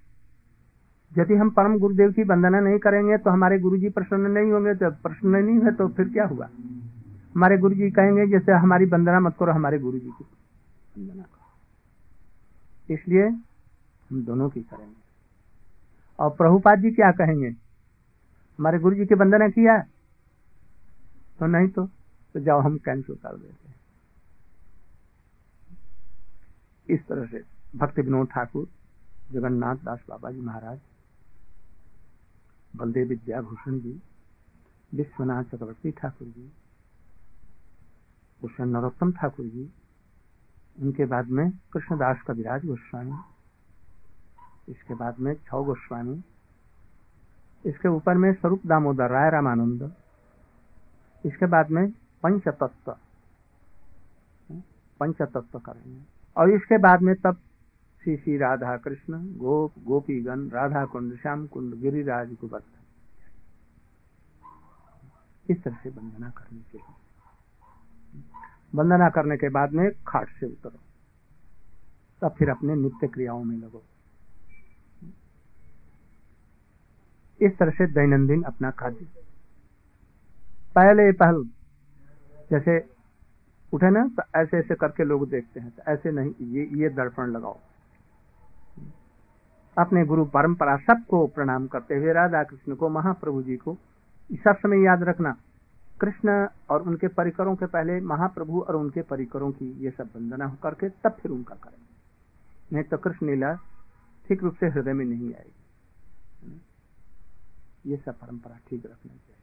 यदि 1.19 1.35
हम 1.35 1.51
परम 1.51 1.79
गुरुदेव 1.79 2.13
की 2.13 2.23
वंदना 2.23 2.61
नहीं 2.61 2.79
करेंगे 2.79 3.17
तो 3.17 3.31
हमारे 3.31 3.59
गुरु 3.59 3.77
जी 3.77 3.89
प्रसन्न 3.89 4.31
नहीं 4.31 4.53
होंगे 4.53 4.75
तो 4.75 4.91
प्रसन्न 4.91 5.37
नहीं 5.37 5.61
है 5.61 5.75
तो 5.75 5.89
फिर 5.89 6.09
क्या 6.09 6.25
हुआ? 6.25 6.49
हमारे 7.35 7.59
गुरु 7.59 7.75
जी 7.75 7.91
कहेंगे, 7.91 8.27
जैसे 8.27 8.53
हमारी 8.53 8.85
वंदना 8.85 9.21
मत 9.21 9.37
करो, 9.41 9.53
हमारे 9.53 9.79
गुरु 9.79 9.99
जी 9.99 10.11
की 10.11 10.25
वंदना 10.99 11.23
करो। 11.23 12.95
इसलिए 12.95 13.27
हम 13.27 14.25
दोनों 14.25 14.49
की 14.49 14.61
करेंगे। 14.61 15.03
और 16.19 16.31
प्रभुपाद 16.31 16.79
जी 16.79 16.91
क्या 16.91 17.11
कहेंगे? 17.11 17.49
हमारे 18.59 18.79
गुरु 18.79 18.95
जी 18.95 19.07
की 19.07 19.15
वंदना 19.15 19.49
किया 19.49 19.77
तो 21.39 21.47
नहीं 21.47 21.69
तो, 21.69 21.87
तो 22.35 22.41
जाओ 22.41 22.61
हम 22.61 22.77
कैंसिल 22.79 23.17
कर 23.17 23.37
देते 23.37 23.69
हैं। 23.69 23.75
इस 26.89 27.07
तरह 27.07 27.27
से 27.27 27.43
भक्ति 27.79 28.03
विनोद 28.03 28.29
ठाकुर 28.29 28.69
जगन्नाथ 29.33 29.77
दास 29.85 30.01
बाबा 30.09 30.31
जी 30.31 30.41
महाराज 30.41 30.79
बलदेव 32.77 33.09
विद्याभूषण 33.09 33.79
जी 33.81 34.01
विश्वनाथ 34.93 35.45
चक्रवर्ती 35.45 35.91
ठाकुर 35.91 36.29
जी 36.29 36.51
कृष्ण 38.41 38.65
नरोत्तम 38.67 39.13
ठाकुर 39.13 39.47
जी 39.47 39.71
उनके 40.83 41.05
बाद 41.07 41.29
में 41.31 41.51
कृष्णदास 41.73 42.23
कविराज 42.27 42.65
गोस्वामी 42.67 43.19
इसके 44.73 44.95
बाद 44.95 45.19
में 45.19 45.35
छौ 45.47 45.63
गोस्वामी 45.65 46.23
इसके 47.65 47.89
ऊपर 47.89 48.15
में 48.15 48.33
स्वरूप 48.33 48.67
दामोदर 48.67 49.11
राय 49.11 49.31
रामानंद 49.31 49.83
इसके 51.25 51.47
बाद 51.47 51.71
में 51.71 51.91
पंचतत्व। 52.23 52.97
पंचतत्व 55.01 55.59
करेंगे। 55.59 56.03
और 56.37 56.51
इसके 56.51 56.79
बाद 56.79 57.03
में 57.03 57.15
तब 57.15 57.37
श्री 58.03 58.17
श्री 58.17 58.37
राधा 58.37 58.77
कृष्ण 58.77 59.19
गोप 59.37 59.73
गोपीगण 59.85 60.49
राधा 60.49 60.85
कुंड 60.85 61.17
श्याम 61.19 61.47
कुंड 61.47 61.75
गिरिराज 61.75 62.33
गुबर्ध 62.33 62.65
इस 65.51 65.63
तरह 65.63 65.79
से 65.83 65.89
वंदना 65.89 66.31
करनी 66.31 66.61
चाहिए 66.61 66.95
वंदना 68.75 69.09
करने 69.09 69.37
के 69.37 69.49
बाद 69.49 69.73
में 69.73 69.91
खाट 70.07 70.29
से 70.29 70.47
उतरो। 70.47 70.79
तब 72.23 72.35
फिर 72.39 72.51
अपने 72.51 72.75
नित्य 72.75 73.07
क्रियाओं 73.07 73.45
में 73.45 73.57
लगो। 73.57 73.83
इस 77.43 77.59
तरह 77.59 77.71
से 77.71 77.87
दैनंदिन 77.87 78.43
अपना 78.43 78.71
खाद्य 78.71 79.07
पहले 80.77 81.11
पहल 81.15 81.43
जैसे 82.51 82.79
उठे 83.73 83.91
ना 83.91 84.03
तो 84.17 84.23
ऐसे 84.41 84.57
ऐसे 84.59 84.75
करके 84.75 85.05
लोग 85.05 85.29
देखते 85.31 85.61
हैं 85.61 85.71
तो 85.71 85.83
ऐसे 85.93 86.11
नहीं, 86.13 86.33
ये 86.49 86.63
ये 86.81 86.89
दर्पण 86.91 87.31
लगाओ। 87.31 87.59
अपने 89.77 90.05
गुरु 90.07 90.25
परंपरा 90.27 90.77
सबको 90.79 91.27
प्रणाम 91.29 91.67
करते 91.67 91.95
हुए 91.95 92.13
राधा 92.13 92.43
कृष्ण 92.43 92.75
को, 92.75 92.89
महाप्रभु 92.91 93.43
जी 93.43 93.57
को 93.57 93.77
सब 94.31 94.57
समय 94.59 94.85
याद 94.85 95.03
रखना। 95.03 95.37
कृष्ण 96.01 96.31
और 96.71 96.83
उनके 96.83 97.09
परिकरों 97.09 97.55
के 97.57 97.67
पहले, 97.67 98.01
महाप्रभु 98.03 98.61
और 98.61 98.77
उनके 98.77 99.03
परिकरों 99.05 99.51
की 99.53 99.71
ये 99.85 99.91
सब 99.91 100.09
वंदना 100.17 100.49
करके 100.63 100.89
तब 100.89 101.17
फिर 101.21 101.33
उनका 101.33 101.55
करें। 101.57 101.83
नहीं 102.73 102.85
तो 102.85 102.97
कृष्ण 102.99 103.27
लीला 103.27 103.53
ठीक 104.27 104.43
रूप 104.43 104.55
से 104.55 104.67
हृदय 104.69 104.93
में 104.93 105.05
नहीं 105.05 105.35
आएगी। 105.35 106.61
ये 107.87 107.97
सब 107.97 108.15
परंपरा 108.15 108.59
ठीक 108.69 108.87
रखना 108.87 109.13
चाहिए। 109.13 109.34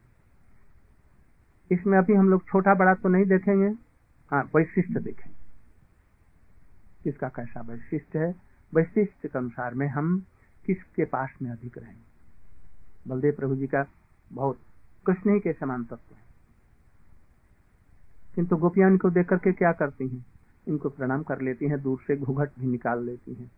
इसमें 1.72 1.98
अभी 1.98 2.14
हम 2.14 2.28
लोग 2.28 2.46
छोटा 2.46 2.74
बड़ा 2.74 2.94
तो 2.94 3.08
नहीं 3.08 3.24
देखेंगे। 3.24 3.68
हाँ 4.30 4.50
वैशिष्ट 4.56 4.98
देखेंगे। 4.98 5.42
किसका 7.04 7.28
कैसा 7.28 7.60
वैशिष्ट 7.60 8.16
है? 8.16 8.34
वैशिष्ट 8.74 9.26
के 9.26 9.38
अनुसार 9.38 9.74
में 9.74 9.86
हम 9.86 10.24
किसके 10.66 11.04
पास 11.04 11.30
में 11.42 11.50
अधिक 11.50 11.78
रहेंगे? 11.78 12.12
बलदेव 13.10 13.32
प्रभु 13.32 13.56
जी 13.56 13.66
का 13.66 13.86
बहुत 14.32 14.58
कृष्ण 15.06 15.34
ही 15.34 15.40
के 15.40 15.52
समान 15.52 15.84
तत्व 15.84 16.14
है। 16.14 16.22
किंतु 18.34 18.56
गोपियाँ 18.56 18.90
इनको 18.90 19.10
देख 19.10 19.28
करके 19.28 19.52
क्या 19.52 19.72
करती 19.72 20.08
हैं? 20.08 20.26
इनको 20.68 20.88
प्रणाम 20.88 21.22
कर 21.22 21.40
लेती 21.40 21.66
हैं, 21.66 21.82
दूर 21.82 21.98
से 22.06 22.16
घूघट 22.16 22.50
भी 22.58 22.66
निकाल 22.66 23.04
लेती 23.04 23.34
हैं। 23.34 23.52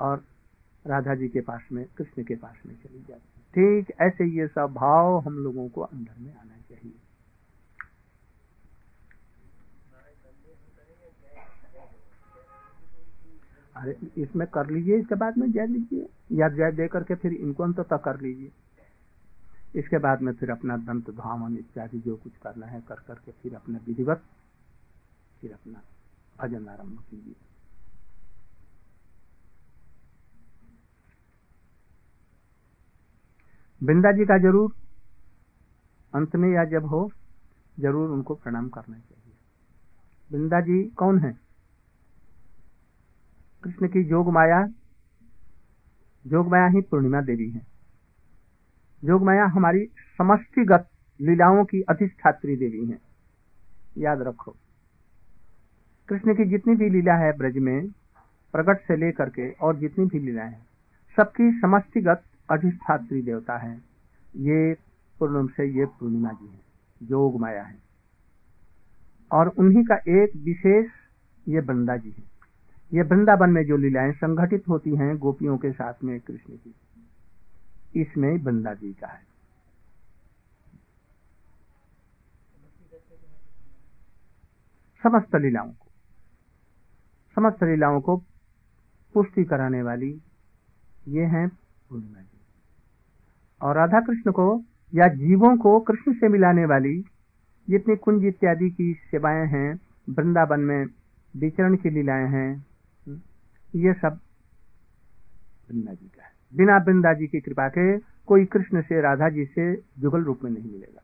और 0.00 0.24
राधा 0.86 1.14
जी 1.14 1.28
के 1.28 1.40
पास 1.40 1.62
में, 1.72 1.86
कृष्ण 1.98 2.24
के 2.24 2.34
पास 2.34 2.54
में 2.66 2.74
चली 2.74 3.04
जाती 3.08 3.32
है। 3.36 3.42
ठीक 3.42 3.92
ऐसे 4.00 4.24
ये 4.24 4.48
सब 4.48 4.74
भाव 4.74 5.18
हम 5.18 5.34
लोगों 5.34 5.68
को 5.68 5.80
अंदर 5.80 6.22
में 6.22 6.34
आना 6.34 6.53
चाहिए 6.74 7.00
अरे, 13.76 13.96
इसमें 14.16 14.46
कर 14.48 14.70
लीजिए, 14.70 14.98
इसके 14.98 15.14
बाद 15.14 15.38
में 15.38 15.50
जय 15.52 15.66
लीजिए। 15.66 16.08
या 16.32 16.48
जय 16.48 16.70
दे 16.72 16.86
करके 16.88 17.14
फिर 17.14 17.32
इनको 17.32 17.62
अंततः 17.62 17.96
कर 17.96 18.20
लीजिए। 18.20 18.50
इसके 19.74 19.98
बाद 19.98 20.20
में 20.22 20.32
फिर 20.32 20.50
अपना 20.50 20.76
दंत, 20.76 21.10
धावन 21.10 21.56
इत्यादि 21.58 21.98
जो 22.00 22.16
कुछ 22.16 22.36
करना 22.42 22.66
है, 22.66 22.80
कर 22.80 23.02
करके 23.08 23.32
फिर 23.32 23.54
अपना 23.54 23.78
विधिवत, 23.86 24.22
फिर 25.40 25.52
अपना 25.52 25.82
भजन 26.38 26.68
आरंभ 26.68 27.02
कीजिए। 27.10 27.34
बिंदा 33.80 34.12
जी 34.12 34.24
का 34.24 34.38
ज़रूर 34.38 34.74
अंत 36.14 36.36
में 36.36 36.48
या 36.50 36.64
जब 36.64 36.84
हो, 36.86 37.10
ज़रूर 37.76 38.10
उनको 38.10 38.34
प्रणाम 38.34 38.68
करना 38.68 38.98
चाहिए। 38.98 39.32
वृंदा 40.30 40.60
जी, 40.60 40.82
कौन 40.96 41.18
है? 41.18 41.32
कृष्ण 43.62 43.88
की 43.88 44.02
जोग 44.04 44.32
माया 44.32 44.66
जोग 46.24 46.48
माया 46.48 46.66
ही 46.66 46.80
पूर्णिमा 46.80 47.20
देवी 47.20 47.48
है। 47.50 47.60
जोग 49.02 49.22
माया 49.22 49.44
हमारी 49.46 49.84
समष्टिगत 50.18 50.88
लीलाओं 51.20 51.64
की 51.64 51.80
अधिष्ठात्री 51.82 52.56
देवी 52.56 52.84
है। 52.86 52.98
याद 53.98 54.22
रखो, 54.22 54.54
कृष्ण 56.08 56.34
की 56.34 56.44
जितनी 56.44 56.74
भी 56.74 56.88
लीला 56.90 57.14
है 57.16 57.32
ब्रज 57.38 57.56
में 57.58 57.88
प्रकट 58.54 58.80
से 58.80 58.96
लेकर 58.96 59.28
के 59.30 59.50
और 59.52 59.76
जितनी 59.76 60.04
भी 60.06 60.18
लीला 60.18 60.42
है, 60.42 60.58
सबकी 61.16 61.50
समष्टिगत 61.60 62.22
अधिष्ठात्री 62.50 63.22
देवता 63.22 63.56
है। 63.58 63.76
ये 64.40 64.74
पूर्णम 65.18 65.46
से 65.46 65.78
ये 65.78 65.84
पूर्णिमा 65.84 66.32
जी 66.32 66.46
है, 66.46 66.60
जोग 67.02 67.40
माया 67.40 67.62
है। 67.62 67.78
और 69.32 69.48
उन्हीं 69.48 69.84
का 69.84 69.94
एक 69.94 70.36
विशेष 70.36 70.90
ये 71.48 71.60
बंदा 71.60 71.96
जी 71.96 72.10
है। 72.10 72.24
ये 72.94 73.02
वृंदावन 73.02 73.50
में 73.50 73.64
जो 73.64 73.76
लीलाएँ 73.76 74.12
संगठित 74.12 74.68
होती 74.68 74.96
हैं, 74.96 75.18
गोपियों 75.18 75.58
के 75.58 75.72
साथ 75.72 75.94
में 76.04 76.20
कृष्ण 76.20 76.56
की 76.56 76.74
इसमें 78.00 78.42
बंदा 78.42 78.74
जी 78.74 78.92
का 78.92 79.06
है। 79.06 79.34
समस्त 85.02 85.36
लीलाओं 85.36 85.70
को, 85.70 85.86
समस्त 87.34 87.62
लीलाओं 87.62 88.00
को 88.00 88.16
पुष्टि 89.14 89.44
कराने 89.44 89.82
वाली 89.82 90.22
ये 91.08 91.24
हैं 91.24 91.48
पूर्णिमा 91.88 92.20
जी। 92.20 92.38
और 93.62 93.76
राधा 93.76 94.00
कृष्ण 94.00 94.32
को 94.32 94.62
या 94.94 95.08
जीवों 95.08 95.56
को 95.56 95.78
कृष्ण 95.80 96.12
से 96.12 96.28
मिलाने 96.28 96.64
वाली 96.64 97.04
जितनी 97.68 97.96
कुंज 97.96 98.24
इत्यादि 98.24 98.70
की 98.70 98.92
सेवाएँ 99.10 99.46
हैं, 99.46 99.80
वृंदावन 100.10 100.60
में 100.60 100.84
विचरण 101.36 101.76
की 101.76 101.90
लीलाएँ 101.90 102.28
हैं, 102.28 102.66
ये 103.74 103.92
सब 103.92 104.18
वृंदा 105.70 105.92
जी 105.92 106.06
का 106.06 106.30
बिना 106.54 106.76
वृंदा 106.76 107.12
जी 107.12 107.26
की 107.26 107.40
कृपा 107.40 107.68
के 107.68 107.98
कोई 107.98 108.44
कृष्ण 108.44 108.82
से, 108.82 109.00
राधा 109.00 109.28
जी 109.28 109.44
से 109.44 109.74
जुगल 109.98 110.24
रूप 110.24 110.44
में 110.44 110.50
नहीं 110.50 110.72
मिलेगा। 110.72 111.02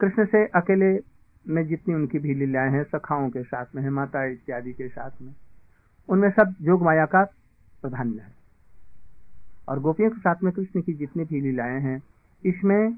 कृष्ण 0.00 0.24
से 0.24 0.46
अकेले 0.46 0.98
में 1.46 1.66
जितनी 1.66 1.94
उनकी 1.94 2.18
भी 2.18 2.34
लीलाएँ 2.34 2.70
हैं, 2.70 2.84
सखाओं 2.84 3.30
के 3.30 3.42
साथ 3.42 3.66
में 3.74 3.82
है 3.82 3.90
माता 3.90 4.24
इत्यादि 4.24 4.72
के 4.72 4.88
साथ 4.88 5.22
में, 5.22 5.34
उनमें 6.08 6.30
सब 6.30 6.54
जोग 6.62 6.82
माया 6.82 7.06
का 7.06 7.24
प्राधान्य 7.82 8.20
है। 8.20 8.37
और 9.68 9.80
गोपियों 9.80 10.10
के 10.10 10.18
साथ 10.18 10.34
में 10.42 10.52
कृष्ण 10.52 10.82
की 10.82 10.92
जितनी 10.92 11.24
भी 11.24 11.40
लीलाएँ 11.40 11.80
हैं, 11.80 12.02
इसमें 12.44 12.92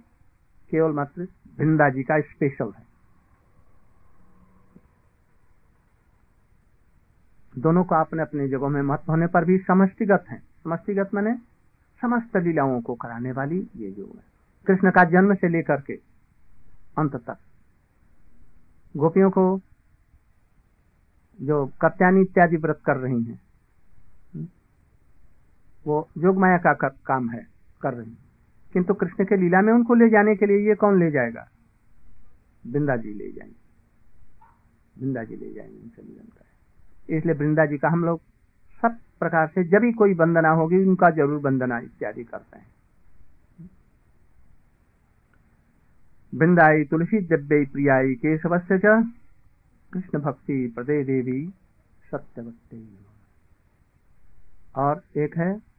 केवल 0.71 0.93
मात्र 0.93 1.27
वृंदा 1.59 1.89
जी 1.89 2.03
का 2.03 2.21
स्पेशल 2.21 2.73
है। 2.79 2.87
दोनों 7.59 7.85
को 7.85 7.95
अपने 7.95 8.23
अपने 8.23 8.49
जगहों 8.49 8.69
में 8.69 8.83
महत्व 8.83 9.13
होने 9.13 9.27
पर 9.27 9.45
भी 9.45 9.59
समष्टिगत 9.59 10.25
है। 10.31 10.39
समष्टिगत 10.39 11.11
मैंने 11.15 11.35
समस्त 12.01 12.37
लीलाओं 12.37 12.81
को 12.81 12.95
कराने 12.95 13.33
वाली 13.33 13.69
ये 13.77 13.91
जो 13.91 14.07
है। 14.07 14.25
कृष्ण 14.67 14.91
का 14.91 15.05
जन्म 15.05 15.35
से 15.35 15.49
लेकर 15.49 15.81
के 15.81 15.93
अंत 16.99 17.17
तक 17.17 17.39
गोपियों 18.97 19.31
को 19.31 19.61
जो 21.41 21.67
कत्यानी 21.67 22.21
इत्यादि 22.21 22.57
व्रत 22.57 22.81
कर 22.87 22.97
रही 22.97 23.23
हैं 23.23 23.41
वो 25.87 26.09
जोग 26.19 26.39
माया 26.39 26.59
का 26.59 26.73
काम 26.89 27.31
है, 27.31 27.47
कर 27.83 27.95
रही 27.95 28.17
किंतु 28.73 28.95
कृष्ण 28.95 29.25
के 29.25 29.37
लीला 29.37 29.61
में 29.61 29.73
उनको 29.73 29.95
ले 29.95 30.09
जाने 30.09 30.37
के 30.37 30.47
लिए 30.47 30.69
ये 30.69 30.75
कौन 30.75 31.01
ले 31.01 31.11
जाएगा? 31.11 31.49
बिंदा 32.67 32.97
जी 32.97 33.15
ले 33.15 33.33
जाएँगे। 33.33 33.57
बिंदा 35.01 35.25
जी 35.25 35.37
ले 35.37 35.53
जाएँगे 35.53 35.79
उनसे 35.79 36.03
मिलन 36.03 36.29
का। 36.29 36.45
इसलिए 37.17 37.35
वृंदा 37.35 37.67
जी 37.67 37.79
का 37.79 37.89
हम 37.89 38.05
लोग 38.05 38.21
सब 38.83 38.97
प्रकार 39.21 39.47
से 39.49 39.65
जब 39.65 39.79
भी 39.79 39.93
कोई 39.93 40.15
वंदना 40.15 40.49
होगी, 40.49 40.77
उनका 40.77 41.11
ज़रूर 41.11 41.41
वंदना 41.41 41.79
इत्यादि 41.79 42.25
करते 42.25 42.59
हैं। 42.59 42.67
वृंदाई 46.35 46.85
तुलसी 46.85 47.19
दिव्य 47.19 47.65
प्रियाई 47.65 48.15
केशवस्य 48.15 48.79
कृष्ण 49.93 50.19
भक्ति 50.19 50.73
प्रदे 50.75 51.05
देवी 51.05 51.53
सत्यवत्ते 52.11 52.85
और 54.77 55.03
एक 55.17 55.37
है 55.37 55.70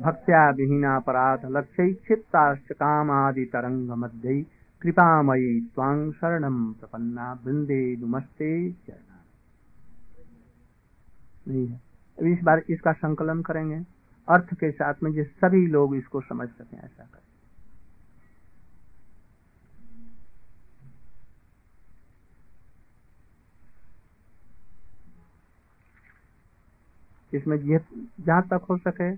भक्त्या 0.00 0.48
विहीनापराध 0.50 1.44
लक्ष्य 1.46 1.92
क्षिप्ताश्च 1.94 2.72
कामादि 2.72 3.44
तरंग 3.44 3.90
मध्य 3.98 4.40
कृपामयी 4.82 5.60
त्वांग 5.74 6.10
शरणम 6.12 6.72
प्रपन्ना 6.72 7.32
वृंदे 7.44 7.80
नुमस्ते 7.96 8.50
चरणा 8.72 9.18
अभी 12.18 12.32
इस 12.32 12.42
बार 12.44 12.62
इसका 12.70 12.92
संकलन 12.94 13.42
करेंगे। 13.42 13.80
अर्थ 14.28 14.54
के 14.54 14.70
साथ 14.70 15.02
में 15.02 15.12
जिस 15.12 15.26
सभी 15.34 15.66
लोग 15.66 15.96
इसको 15.96 16.20
समझ 16.20 16.48
सकें, 16.48 16.78
ऐसा 16.78 17.04
करें। 17.04 17.28
इसमें 27.32 27.58
जहाँ 28.20 28.42
तक 28.42 28.66
हो 28.70 28.76
सके 28.78 29.10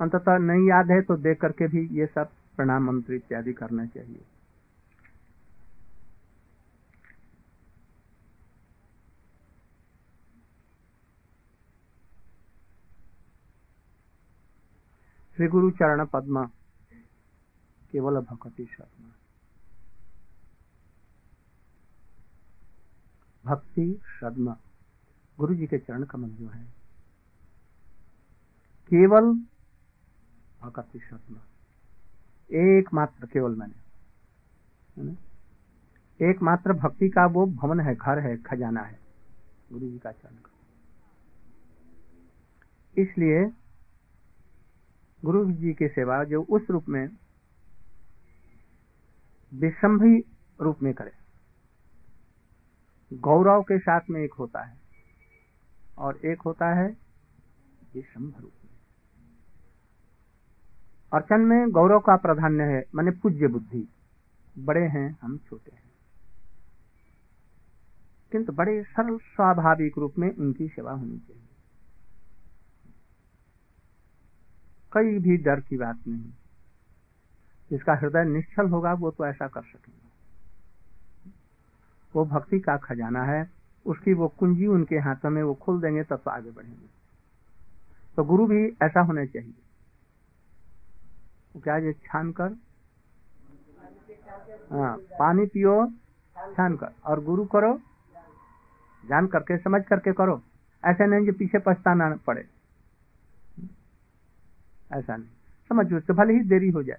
अंततः 0.00 0.38
नहीं 0.38 0.68
याद 0.68 0.90
है 0.90 1.00
तो 1.02 1.16
देख 1.18 1.40
करके 1.40 1.66
भी 1.68 1.86
ये 1.98 2.06
सब 2.06 2.30
प्रणाम 2.56 2.86
मंत्र 2.86 3.14
इत्यादि 3.14 3.52
करना 3.52 3.86
चाहिए। 3.86 4.24
श्री 15.36 15.46
गुरु 15.48 15.70
चरण 15.70 16.04
पद्मा, 16.04 16.44
केवल 17.92 18.20
भक्ति 18.20 18.64
शर्मा। 18.66 19.10
भक्ति 23.44 23.84
श्रद्मा 24.08 24.56
गुरु 25.38 25.54
जी 25.54 25.66
के 25.66 25.78
चरण 25.78 26.04
कमल 26.04 26.30
जो 26.30 26.48
है, 26.48 26.64
केवल 28.90 29.32
भक्ति 30.62 30.98
शर्मा 30.98 31.40
एकमात्र 32.52 33.26
केवल 33.26 33.54
मैंने। 33.54 33.78
एकमात्र 36.30 36.72
भक्ति 36.72 37.08
का 37.08 37.26
वो 37.26 37.46
भवन 37.46 37.80
है, 37.80 37.94
घर 37.94 38.18
है, 38.18 38.36
खजाना 38.36 38.80
है। 38.80 38.98
गुरु 39.72 39.88
जी 39.88 39.98
का 39.98 40.12
चरण। 40.12 40.34
का 40.34 40.50
इसलिए 43.02 43.44
गुरु 45.24 45.52
जी 45.52 45.74
की 45.74 45.88
सेवा 45.88 46.24
जो 46.24 46.42
उस 46.42 46.62
रूप 46.70 46.88
में 46.88 47.08
विषंभी 49.54 50.24
रूप 50.60 50.82
में 50.82 50.94
करे। 50.94 51.12
गौरव 53.12 53.62
के 53.62 53.78
साथ 53.78 54.00
में 54.10 54.20
एक 54.20 54.34
होता 54.34 54.62
है 54.62 54.78
और 55.98 56.16
एक 56.16 56.40
होता 56.40 56.74
है 56.74 56.96
विषंभ 57.94 58.34
रूप। 58.40 58.52
अर्चन 61.12 61.40
में 61.40 61.70
गौरव 61.70 62.00
का 62.00 62.16
प्राधान्य 62.16 62.62
है, 62.62 62.84
माने 62.94 63.10
पूज्य 63.10 63.46
बुद्धि। 63.46 63.88
बड़े 64.58 64.82
हैं, 64.82 65.18
हम 65.22 65.38
छोटे 65.38 65.70
हैं। 65.70 65.82
किंतु 68.32 68.52
बड़े 68.52 68.82
सरल 68.82 69.18
स्वाभाविक 69.18 69.98
रूप 69.98 70.14
में 70.18 70.36
उनकी 70.36 70.68
सेवा 70.68 70.92
होनी 70.92 71.18
चाहिए। 71.18 71.42
कई 74.92 75.18
भी 75.18 75.36
डर 75.36 75.60
की 75.60 75.76
बात 75.76 75.96
नहीं। 76.08 76.30
जिसका 77.70 77.94
हृदय 77.94 78.24
निश्चल 78.24 78.68
होगा, 78.68 78.92
वो 78.92 79.10
तो 79.10 79.26
ऐसा 79.26 79.48
कर 79.48 79.62
सकेंगे। 79.62 80.08
वो 82.14 82.24
भक्ति 82.24 82.60
का 82.60 82.76
खजाना 82.76 83.22
है, 83.22 83.50
उसकी 83.86 84.12
वो 84.12 84.28
कुंजी 84.28 84.66
उनके 84.66 84.96
हाथों 84.96 85.30
में 85.30 85.42
वो 85.42 85.54
खोल 85.54 85.80
देंगे, 85.80 86.04
तब 86.04 86.16
तो 86.16 86.30
आगे 86.30 86.50
बढ़ेंगे। 86.50 86.86
तो 88.16 88.24
गुरु 88.24 88.46
भी 88.46 88.68
ऐसा 88.82 89.00
होना 89.00 89.24
चाहिए। 89.24 89.54
क्या 91.58 91.92
छान 91.92 92.32
कर। 92.32 92.52
हाँ 94.72 94.96
पानी 94.96 95.46
पियो, 95.46 95.92
छान 96.54 96.76
कर। 96.76 96.92
और 97.04 97.24
गुरु 97.24 97.44
करो 97.44 97.80
जान 99.06 99.26
करके, 99.26 99.58
समझ 99.58 99.84
करके 99.84 100.12
करो। 100.12 100.42
ऐसे 100.84 101.06
नहीं 101.06 101.26
जो 101.26 101.32
पीछे 101.32 101.58
पछताना 101.58 102.16
पड़े। 102.26 102.48
ऐसा 104.92 105.16
नहीं। 105.16 105.30
समझ, 105.68 105.92
उससे 105.92 106.12
भले 106.12 106.34
ही 106.34 106.40
देरी 106.40 106.68
हो 106.68 106.82
जाए। 106.82 106.98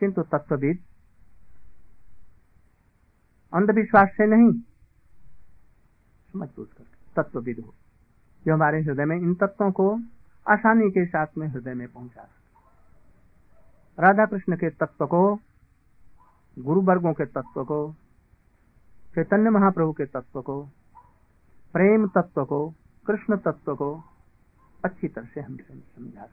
किंतु 0.00 0.22
तत्वविद, 0.22 0.78
अंधविश्वास 3.54 4.08
से 4.08 4.26
नहीं। 4.26 4.60
समझ 6.32 6.48
बूझ 6.48 6.68
कर 6.68 6.84
तत्वविद 7.16 7.58
हो। 7.58 7.74
जो 8.46 8.54
हमारे 8.54 8.82
हृदय 8.82 9.04
में 9.04 9.16
इन 9.16 9.34
तत्वों 9.34 9.72
को 9.72 10.00
आसानी 10.48 10.90
के 10.90 11.06
साथ 11.06 11.26
में 11.38 11.48
हृदय 11.48 11.74
में 11.74 11.88
पहुँचा 11.88 12.28
राधा 14.02 14.26
कृष्ण 14.26 14.56
के 14.56 14.70
तत्व 14.70 15.06
को 15.06 15.40
गुरु 16.58 16.80
वर्गों 16.80 17.12
के 17.12 17.24
तत्व 17.24 17.64
को, 17.64 17.94
चैतन्य 19.14 19.50
महाप्रभु 19.50 19.92
के 19.92 20.04
तत्व 20.04 20.42
को, 20.42 20.62
प्रेम 21.72 22.08
तत्व 22.08 22.44
को, 22.44 22.74
कृष्ण 23.06 23.36
तत्व 23.36 23.74
को 23.76 24.04
अच्छी 24.84 25.08
तरह 25.08 25.24
से 25.24 25.40
हम 25.40 25.56
समझा 25.56 26.28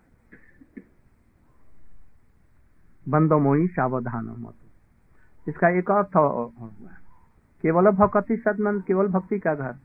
बंदो 3.09 3.39
मोई 3.39 3.67
सावधान 3.67 4.25
मत। 4.39 4.53
इसका 5.49 5.69
एक 5.69 5.91
अर्थ 5.91 6.11
केवल 7.61 7.89
भक्ति 7.91 8.37
सदमन 8.37 8.79
केवल 8.79 9.07
भक्ति 9.07 9.39
का 9.39 9.55
घर। 9.55 9.75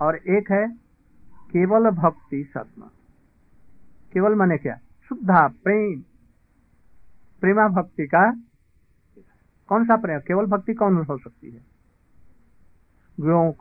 और 0.00 0.16
एक 0.16 0.50
है, 0.50 0.68
केवल 1.52 1.90
भक्ति 1.90 2.44
सदमन 2.54 2.90
केवल 4.12 4.34
माने 4.34 4.56
क्या? 4.56 4.76
शुद्धा, 5.08 5.48
प्रेम। 5.48 6.02
प्रेमा 7.44 7.68
भक्ति 7.68 8.06
का 8.06 8.32
कौन 9.68 9.84
सा 9.84 9.96
प्रेम 9.96 10.18
केवल 10.18 10.46
भक्ति 10.46 10.74
कौन 10.74 10.96
हो 10.96 11.18
सकती 11.18 11.50
है? 11.50 11.60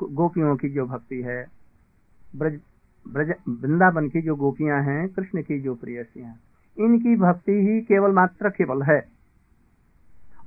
गोपियों 0.03 0.57
की 0.57 0.69
जो 0.69 0.85
भक्ति 0.85 1.21
है, 1.21 1.47
ब्रज 2.35 2.59
ब्रज 3.07 3.33
वृंदावन 3.49 4.09
की 4.09 4.21
जो 4.21 4.35
गोपियाँ 4.35 4.83
हैं, 4.83 5.09
कृष्ण 5.09 5.41
की 5.41 5.59
जो 5.59 5.75
प्रियसियाँ 5.75 6.35
इनकी 6.79 7.15
भक्ति 7.15 7.51
ही 7.51 7.81
केवल 7.81 8.11
मात्र 8.11 8.49
केवल 8.49 8.83
है। 8.83 9.07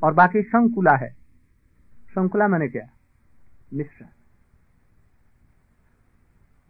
और 0.02 0.14
बाकी 0.14 0.42
संकुला 0.42 0.96
है। 0.96 1.10
संकुला 2.08 2.48
मैंने 2.48 2.68
क्या? 2.68 2.88
मिश्र। 3.74 4.06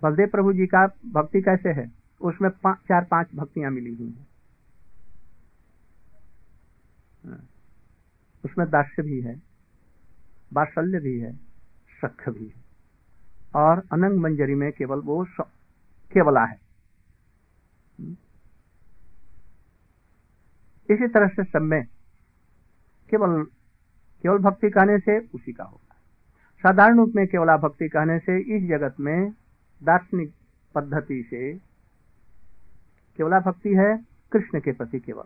बलदेव 0.02 0.26
प्रभु 0.26 0.52
जी 0.52 0.66
का 0.66 0.86
भक्ति 1.12 1.42
कैसे 1.42 1.68
है? 1.68 1.92
उसमें 2.20 2.50
पाँच 2.50 2.76
चार 2.76 3.04
पाँच 3.04 3.26
भक्तियाँ 3.34 3.70
मिली 3.70 3.94
हुई 3.94 4.14
हाँ। 4.18 4.26
उसमें 8.44 8.68
दास्य 8.70 9.02
भी 9.02 9.20
है 9.20 9.42
बात्सल्य 10.52 10.98
भी 11.00 11.18
है, 11.18 11.32
सख्य 12.02 12.30
भी 12.30 12.46
है। 12.46 12.64
और 13.56 13.82
अनंग 13.92 14.18
मंजरी 14.18 14.54
में 14.54 14.70
केवल 14.72 14.98
वो 14.98 15.26
केवला 16.12 16.44
है। 16.44 16.60
इसी 20.90 21.08
तरह 21.08 21.28
से 21.28 21.44
सब 21.44 21.62
में 21.62 21.84
केवल 23.10 23.42
केवल 24.22 24.38
भक्ति 24.38 24.70
कहने 24.70 24.98
से 24.98 25.18
उसी 25.34 25.52
का 25.52 25.64
होगा। 25.64 25.94
साधारण 26.62 26.96
रूप 26.96 27.12
में 27.16 27.26
केवला 27.26 27.56
भक्ति 27.56 27.88
कहने 27.88 28.18
से 28.18 28.38
इस 28.56 28.68
जगत 28.68 29.00
में 29.00 29.30
दार्शनिक 29.82 30.32
पद्धति 30.74 31.22
से 31.30 31.54
केवला 33.16 33.40
भक्ति 33.40 33.74
है, 33.74 33.96
कृष्ण 34.32 34.60
के 34.60 34.72
प्रति 34.72 35.00
केवल 35.00 35.24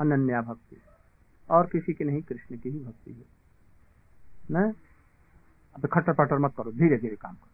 अनन्या 0.00 0.42
भक्ति। 0.42 0.76
और 1.50 1.66
किसी 1.66 1.92
की 1.92 2.04
नहीं, 2.04 2.22
कृष्ण 2.22 2.58
की 2.58 2.70
ही 2.70 2.78
भक्ति 2.80 3.12
है। 3.12 3.24
न? 4.50 4.72
अब 5.76 5.86
खटर 5.86 6.12
पटर 6.12 6.38
मत 6.38 6.54
करो, 6.56 6.72
धीरे 6.72 6.98
धीरे 6.98 7.16
काम 7.16 7.34
करो। 7.34 7.50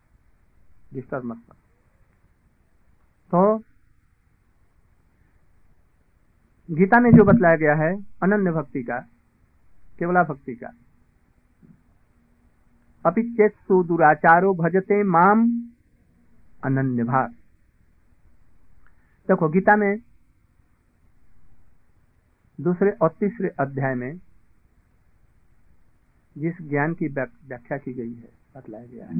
डिस्टर्ब 0.95 1.25
मत 1.25 1.37
करो। 1.37 1.57
तो 3.31 3.59
गीता 6.75 7.01
में 7.01 7.11
जो 7.11 7.25
बतलाया 7.25 7.57
गया 7.57 7.75
है, 7.75 8.03
अनन्य 8.23 8.51
भक्ति 8.51 8.83
का, 8.83 8.99
केवला 9.99 10.23
भक्ति 10.23 10.55
का 10.55 10.73
अपि 13.07 13.23
चेत्सु 13.23 13.83
दुराचारो 13.83 14.55
भजते 14.55 15.03
माम 15.03 15.63
अनन्य 16.65 17.05
भाग 17.05 17.31
देखो, 19.29 19.49
गीता 19.49 19.77
में 19.77 19.99
दूसरे 22.59 22.91
और 23.03 23.09
तीसरे 23.21 23.49
अध्याय 23.61 23.95
में 23.95 24.21
जिस 26.37 26.61
ज्ञान 26.63 26.95
की 26.95 27.09
व्याख्या 27.09 27.79
की 27.79 27.93
गई 27.95 28.13
है, 28.13 28.29
बतलाया 28.57 28.87
गया 28.87 29.07
है। 29.07 29.15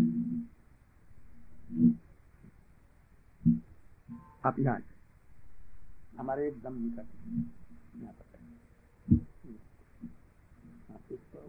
आप 4.47 4.59
यहाँ 4.61 4.79
हमारे 6.19 6.47
एकदम 6.49 6.75
निकट 6.75 7.05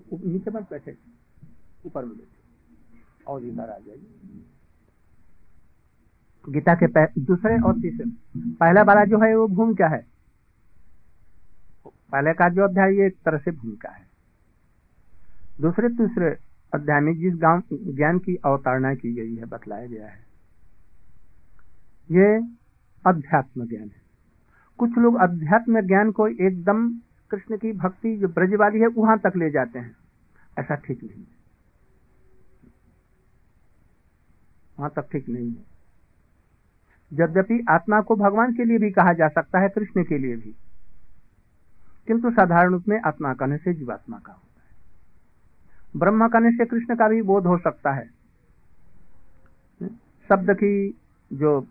पर 0.10 0.26
नीचे 0.26 0.52
मत 0.52 0.69
बैठे 0.71 0.95
ऊपर 1.86 2.06
में 2.06 2.17
बैठे 2.17 3.23
और 3.28 3.43
इधर 3.45 3.69
आ 3.69 3.78
जाइए 3.78 4.43
गीता 6.47 6.73
के 6.76 6.88
दूसरे 7.21 7.60
और 7.62 7.80
तीसरे 7.82 8.06
पहला 8.54 8.82
वाला 8.84 9.04
जो 9.06 9.19
है, 9.19 9.36
वो 9.36 9.47
भूमिका 9.47 9.88
है? 9.88 10.06
पहले 12.12 12.34
का 12.34 12.50
जो 12.50 12.63
अध्याय 12.63 12.96
ये 12.96 13.06
एक 13.08 13.15
तरह 13.26 13.38
से 13.38 13.52
भूमिका 13.52 13.89
है। 13.89 14.06
दूसरे 15.62 15.89
तीसरे 15.89 16.36
अध्याय 16.74 17.00
में 17.00 17.13
जिस 17.15 17.34
ज्ञान 17.34 18.20
की 18.20 18.36
अवतारणा 18.36 18.93
की 18.96 19.13
गई 19.13 19.36
है, 19.36 19.46
बतलाया 19.46 19.86
गया 19.88 20.08
है, 20.08 20.26
ये 22.12 22.38
अध्यात्म 23.06 23.67
ज्ञान 23.67 23.84
है। 23.84 24.02
कुछ 24.80 24.98
लोग 24.98 25.15
अध्यात्म 25.15 25.82
ज्ञान 25.82 26.12
को 26.12 26.28
एकदम 26.28 26.89
कृष्ण 27.32 27.58
की 27.58 27.72
भक्ति, 27.74 28.17
जो 28.17 28.28
ब्रज 28.28 28.54
वाली 28.54 28.80
है, 28.80 28.88
वहाँ 28.88 29.17
तक 29.17 29.38
ले 29.38 29.50
जाते 29.50 29.80
हैं। 29.80 29.96
ऐसा 30.60 30.76
ठीक 30.78 31.04
नहीं 31.04 31.20
है। 31.20 31.36
वहाँ 34.80 34.91
तक 34.96 35.12
ठीक 35.12 35.30
नहीं 35.30 35.50
है। 35.50 35.65
यद्यपि 37.13 37.65
आत्मा 37.70 38.02
को 38.02 38.15
भगवान 38.15 38.54
के 38.54 38.65
लिए 38.65 38.78
भी 38.78 38.91
कहा 38.91 39.13
जा 39.13 39.28
सकता 39.28 39.60
है, 39.60 39.70
कृष्ण 39.70 40.04
के 40.04 40.17
लिए 40.17 40.36
भी। 40.36 40.56
किंतु 42.08 42.32
साधारण 42.32 42.72
रूप 42.72 42.88
में 42.88 43.02
आत्मा 43.02 43.34
कहने 43.34 43.58
से 43.58 43.74
जीवात्मा 43.74 44.20
का 44.20 44.34
होता 44.34 44.62
है। 44.62 44.76
ब्रह्म 46.00 46.28
कहने 46.28 46.52
से 46.52 46.65
कृष्ण 46.65 46.96
का 46.96 47.08
भी 47.08 47.22
बोध 47.22 47.48
हो 47.48 47.58
सकता 47.58 47.91
है। 47.91 48.08
शब्द 50.30 50.54
की 50.54 51.00
जो 51.34 51.67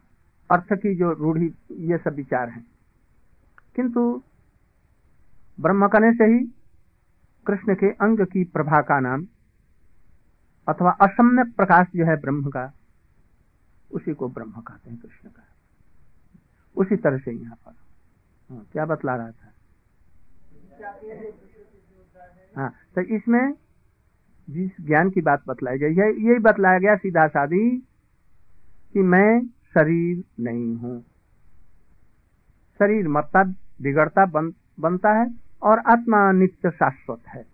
अर्थ 0.51 0.73
की 0.73 0.95
जो 0.95 1.13
रूढ़ी 1.13 1.55
ये 1.71 1.99
सब 1.99 2.15
विचार 2.15 2.49
हैं। 2.49 2.67
किंतु 3.77 4.23
ब्रह्म 5.61 5.89
कहने 5.89 6.13
से 6.13 6.25
ही 6.25 6.39
कृष्ण 7.47 7.75
के 7.75 7.91
अंग 7.91 8.21
की 8.21 8.45
प्रभा 8.45 8.81
का 8.81 9.01
नाम 9.01 9.27
अथवा 10.69 10.91
असम्य 10.91 11.45
प्रकाश 11.45 11.87
जो 11.97 12.05
है 12.05 12.17
ब्रह्म 12.17 12.51
का 12.51 12.73
उसी 13.93 14.15
को 14.15 14.29
ब्रह्म 14.29 14.51
कहते 14.51 14.91
हैं 14.91 14.99
कृष्ण 14.99 15.29
का। 15.29 15.43
उसी 16.77 16.97
तरह 16.97 17.19
से 17.19 17.33
यहाँ 17.33 17.55
पर। 17.55 17.75
हाँ, 18.51 18.67
क्या 18.73 18.87
बतला 18.87 19.17
रहा 19.17 19.31
था? 19.31 19.53
हाँ 22.57 22.73
तो 22.95 23.01
इसमें 23.01 23.53
जिस 24.51 24.87
ज्ञान 24.87 25.11
की 25.11 25.21
बात 25.21 25.43
बतलाई 25.49 25.79
गई 25.79 25.95
है 25.95 26.09
यही 26.11 26.39
बतलाया 26.39 26.79
गया 26.79 26.97
सीधा 26.97 27.27
सादी 27.27 27.71
कि 28.93 28.99
मैं 28.99 29.47
शरीर 29.47 30.25
नहीं 30.41 30.77
हूँ। 30.77 31.03
शरीर 32.79 33.09
मरता 33.09 33.45
बिगड़ता 33.83 34.27
बन, 34.27 34.53
बनता 34.81 35.13
है 35.13 35.35
और 35.63 35.79
आत्मा 35.79 36.33
नित्य 36.33 36.71
शाश्वत 36.71 37.23
है। 37.29 37.47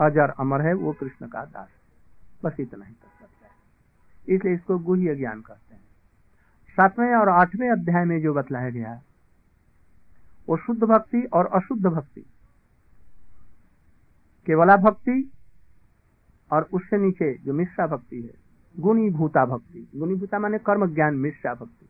अजर 0.00 0.30
अमर 0.30 0.60
है 0.60 0.72
वो 0.74 0.92
कृष्ण 0.92 1.28
का 1.28 1.44
दास 1.44 1.68
बस 2.44 2.60
इतना 2.60 2.84
ही 2.84 2.92
कर 2.92 3.08
सकता 3.08 3.46
है। 3.46 4.34
इसलिए 4.36 4.54
इसको 4.54 4.78
गुह्य 4.78 5.14
ज्ञान 5.14 5.40
कहते 5.40 5.74
हैं। 5.74 5.82
सातवें 6.76 7.14
और 7.14 7.28
आठवें 7.28 7.70
अध्याय 7.70 8.04
में 8.04 8.20
जो 8.22 8.34
बतलाया 8.34 8.70
गया 8.70 9.02
वो 10.50 10.56
शुद्ध 10.56 10.84
भक्ति 10.84 11.22
और 11.32 11.46
अशुद्ध 11.46 11.86
भक्ति। 11.86 12.20
केवला 14.46 14.76
भक्ति 14.76 15.30
और 16.52 16.68
उससे 16.72 16.98
नीचे 16.98 17.38
जो 17.38 17.52
मिश्रा 17.52 17.86
भक्ति 17.86 18.22
है 18.22 18.34
गुणीभूता 18.78 19.44
भक्ति। 19.46 19.90
गुणीभूता 19.96 20.38
माने 20.38 20.58
कर्म 20.58 20.94
ज्ञान 20.94 21.14
मिश्रा 21.14 21.54
भक्ति। 21.54 21.88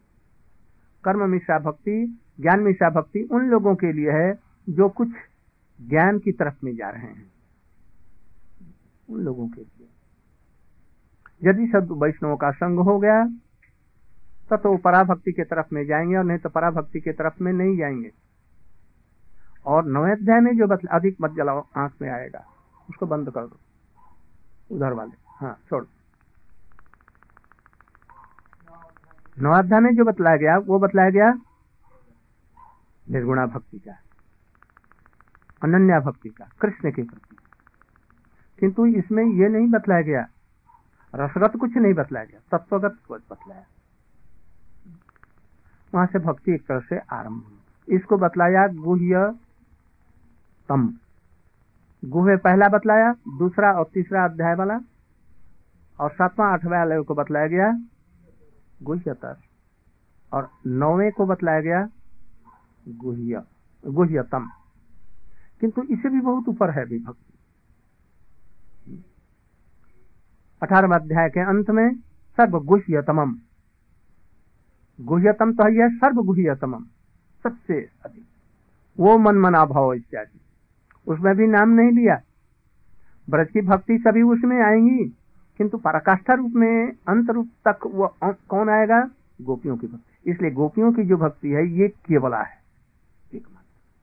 कर्म 1.05 1.31
मिश्रा 1.31 1.59
भक्ति 1.59 2.19
ज्ञान 2.41 2.61
मिश्रा 2.61 2.91
भक्ति 2.91 3.29
उन 3.33 3.47
लोगों 3.47 3.75
के 3.75 3.93
लिए 3.93 4.11
है 4.11 4.39
जो 4.69 4.89
कुछ 4.89 5.09
ज्ञान 5.89 6.19
की 6.19 6.33
तरफ़ 6.33 6.55
में 6.65 6.77
जा 6.77 6.91
रहे 6.91 7.03
हैं। 7.03 7.33
उन 9.09 9.21
लोगों 9.21 9.49
के 9.49 9.61
लिए। 9.61 9.89
यदि 11.51 11.67
सब 11.67 12.03
वैष्णव 12.03 12.37
का 12.37 12.51
संग 12.51 12.79
हो 12.79 12.99
गया 12.99 13.25
तो, 14.51 14.57
तो 14.57 14.77
पराभक्ति 14.77 15.33
के 15.33 15.45
तरफ़ 15.45 15.67
में 15.73 15.87
जाएँगे 15.87 16.17
और 16.17 16.25
नहीं 16.25 16.39
तो 16.39 16.49
पराभक्ति 16.49 17.01
के 17.01 17.13
तरफ़ 17.13 17.43
में 17.43 17.53
नहीं 17.53 17.77
जाएँगे। 17.77 18.20
और 19.67 19.85
नवे 19.85 20.13
अध्याय 20.13 20.41
में 20.41 20.57
जो 20.57 20.67
बतला 20.67 20.97
अधिक 20.97 21.17
मत 21.21 21.31
जलाओ, 21.31 21.67
आँख 21.77 21.93
में 22.03 22.11
आएगा, 22.11 22.45
उसको 22.91 23.07
बंद 23.07 23.31
कर 23.31 23.47
दो। 23.47 23.57
उधर 24.71 24.93
वाले। 24.93 25.13
हाँ 25.27 25.59
छोड़। 25.69 25.85
नवाध्याय 29.39 29.81
में 29.81 29.97
जो 29.97 30.05
बतलाया 30.05 30.37
गया, 30.37 30.59
वो 30.59 30.79
बतलाया 30.79 31.11
गया 31.11 31.35
निर्गुणा 33.11 33.47
भक्ति 33.47 33.79
का, 33.79 33.93
अनन्या 35.63 36.01
भक्ति 36.01 36.29
का, 36.29 36.49
कृष्ण 36.61 36.93
के 36.93 37.03
प्रति। 37.03 37.37
किंतु 38.61 38.87
इसमें 38.87 39.25
ये 39.25 39.49
नहीं 39.49 39.69
बतलाया 39.69 40.03
गया, 40.03 40.29
रसगत 41.15 41.57
कुछ 41.57 41.77
नहीं 41.77 41.95
बतलाया 41.95 42.25
गया, 42.25 42.59
तत्वगत 42.59 42.99
कुछ 43.09 43.23
बतलाया। 43.31 43.65
वहाँ 45.95 46.07
से 46.07 46.19
भक्ति 46.19 46.53
एक 46.53 46.67
तरह 46.67 46.81
से 46.81 46.99
आरंभ 46.99 47.43
हुई। 47.45 47.97
इसको 47.97 48.17
बतलाया 48.17 48.69
गुह्य 48.69 49.35
तम 50.71 50.95
गुहे 52.05 52.37
पहला 52.37 52.69
बतलाया, 52.69 53.13
दूसरा 53.13 53.73
और 53.73 53.91
तीसरा 53.95 54.25
अध्याय 54.25 54.55
वाला, 54.55 54.81
और 56.01 56.11
सातवां, 56.11 56.53
आठवें 56.53 56.79
वाले 56.79 57.03
को 57.03 57.15
बतलाया 57.15 57.47
गया, 57.47 57.81
गुह्यतर। 58.83 59.37
और 60.33 60.51
नौवे 60.67 61.11
को 61.11 61.27
बतलाया 61.27 61.61
गया, 61.61 61.89
गुह्य, 62.89 63.43
गुह्यतम। 63.87 64.51
किंतु 65.61 65.83
इसे 65.83 66.09
भी 66.09 66.21
बहुत 66.21 66.49
ऊपर 66.49 66.71
है 66.71 66.85
विभक्ति। 66.85 67.05
भक्ति 67.05 67.33
अठारह 70.63 70.95
अध्याय 70.95 71.29
के 71.29 71.41
अंत 71.41 71.71
में 71.71 71.97
सर्व 72.37 72.61
गुह्यतम 72.61 73.41
गुह्यतम 75.01 75.53
तो 75.53 75.65
है 75.65 75.99
सर्व 75.99 76.23
गुह्यतम 76.23 76.87
सबसे 77.43 77.91
अधिक। 78.05 78.27
वो 78.99 79.19
मन 79.19 79.35
मना 79.35 79.65
भाव 79.65 79.93
इत्यादि। 79.93 80.40
उसमें 81.07 81.35
भी 81.37 81.47
नाम 81.47 81.71
नहीं 81.71 81.91
लिया। 81.91 82.21
ब्रज 83.31 83.51
की 83.51 83.61
भक्ति 83.61 83.99
सभी 83.99 84.23
उसमें 84.23 84.63
आएँगी, 84.63 85.05
किंतु 85.59 85.79
पराकाष्ठा 85.79 86.35
रूप 86.35 86.53
में 86.53 86.93
अंत 87.09 87.31
रूप 87.31 87.49
तक 87.69 87.87
वो 87.87 88.15
कौन 88.23 88.69
आएगा? 88.69 89.11
गोपियों 89.43 89.77
की 89.77 89.87
भक्ति। 89.87 90.31
इसलिए 90.31 90.51
गोपियों 90.51 90.93
की 90.93 91.03
जो 91.03 91.17
भक्ति 91.17 91.49
है, 91.49 91.67
ये 91.69 91.89
केवला 91.89 92.43
है। 92.43 92.60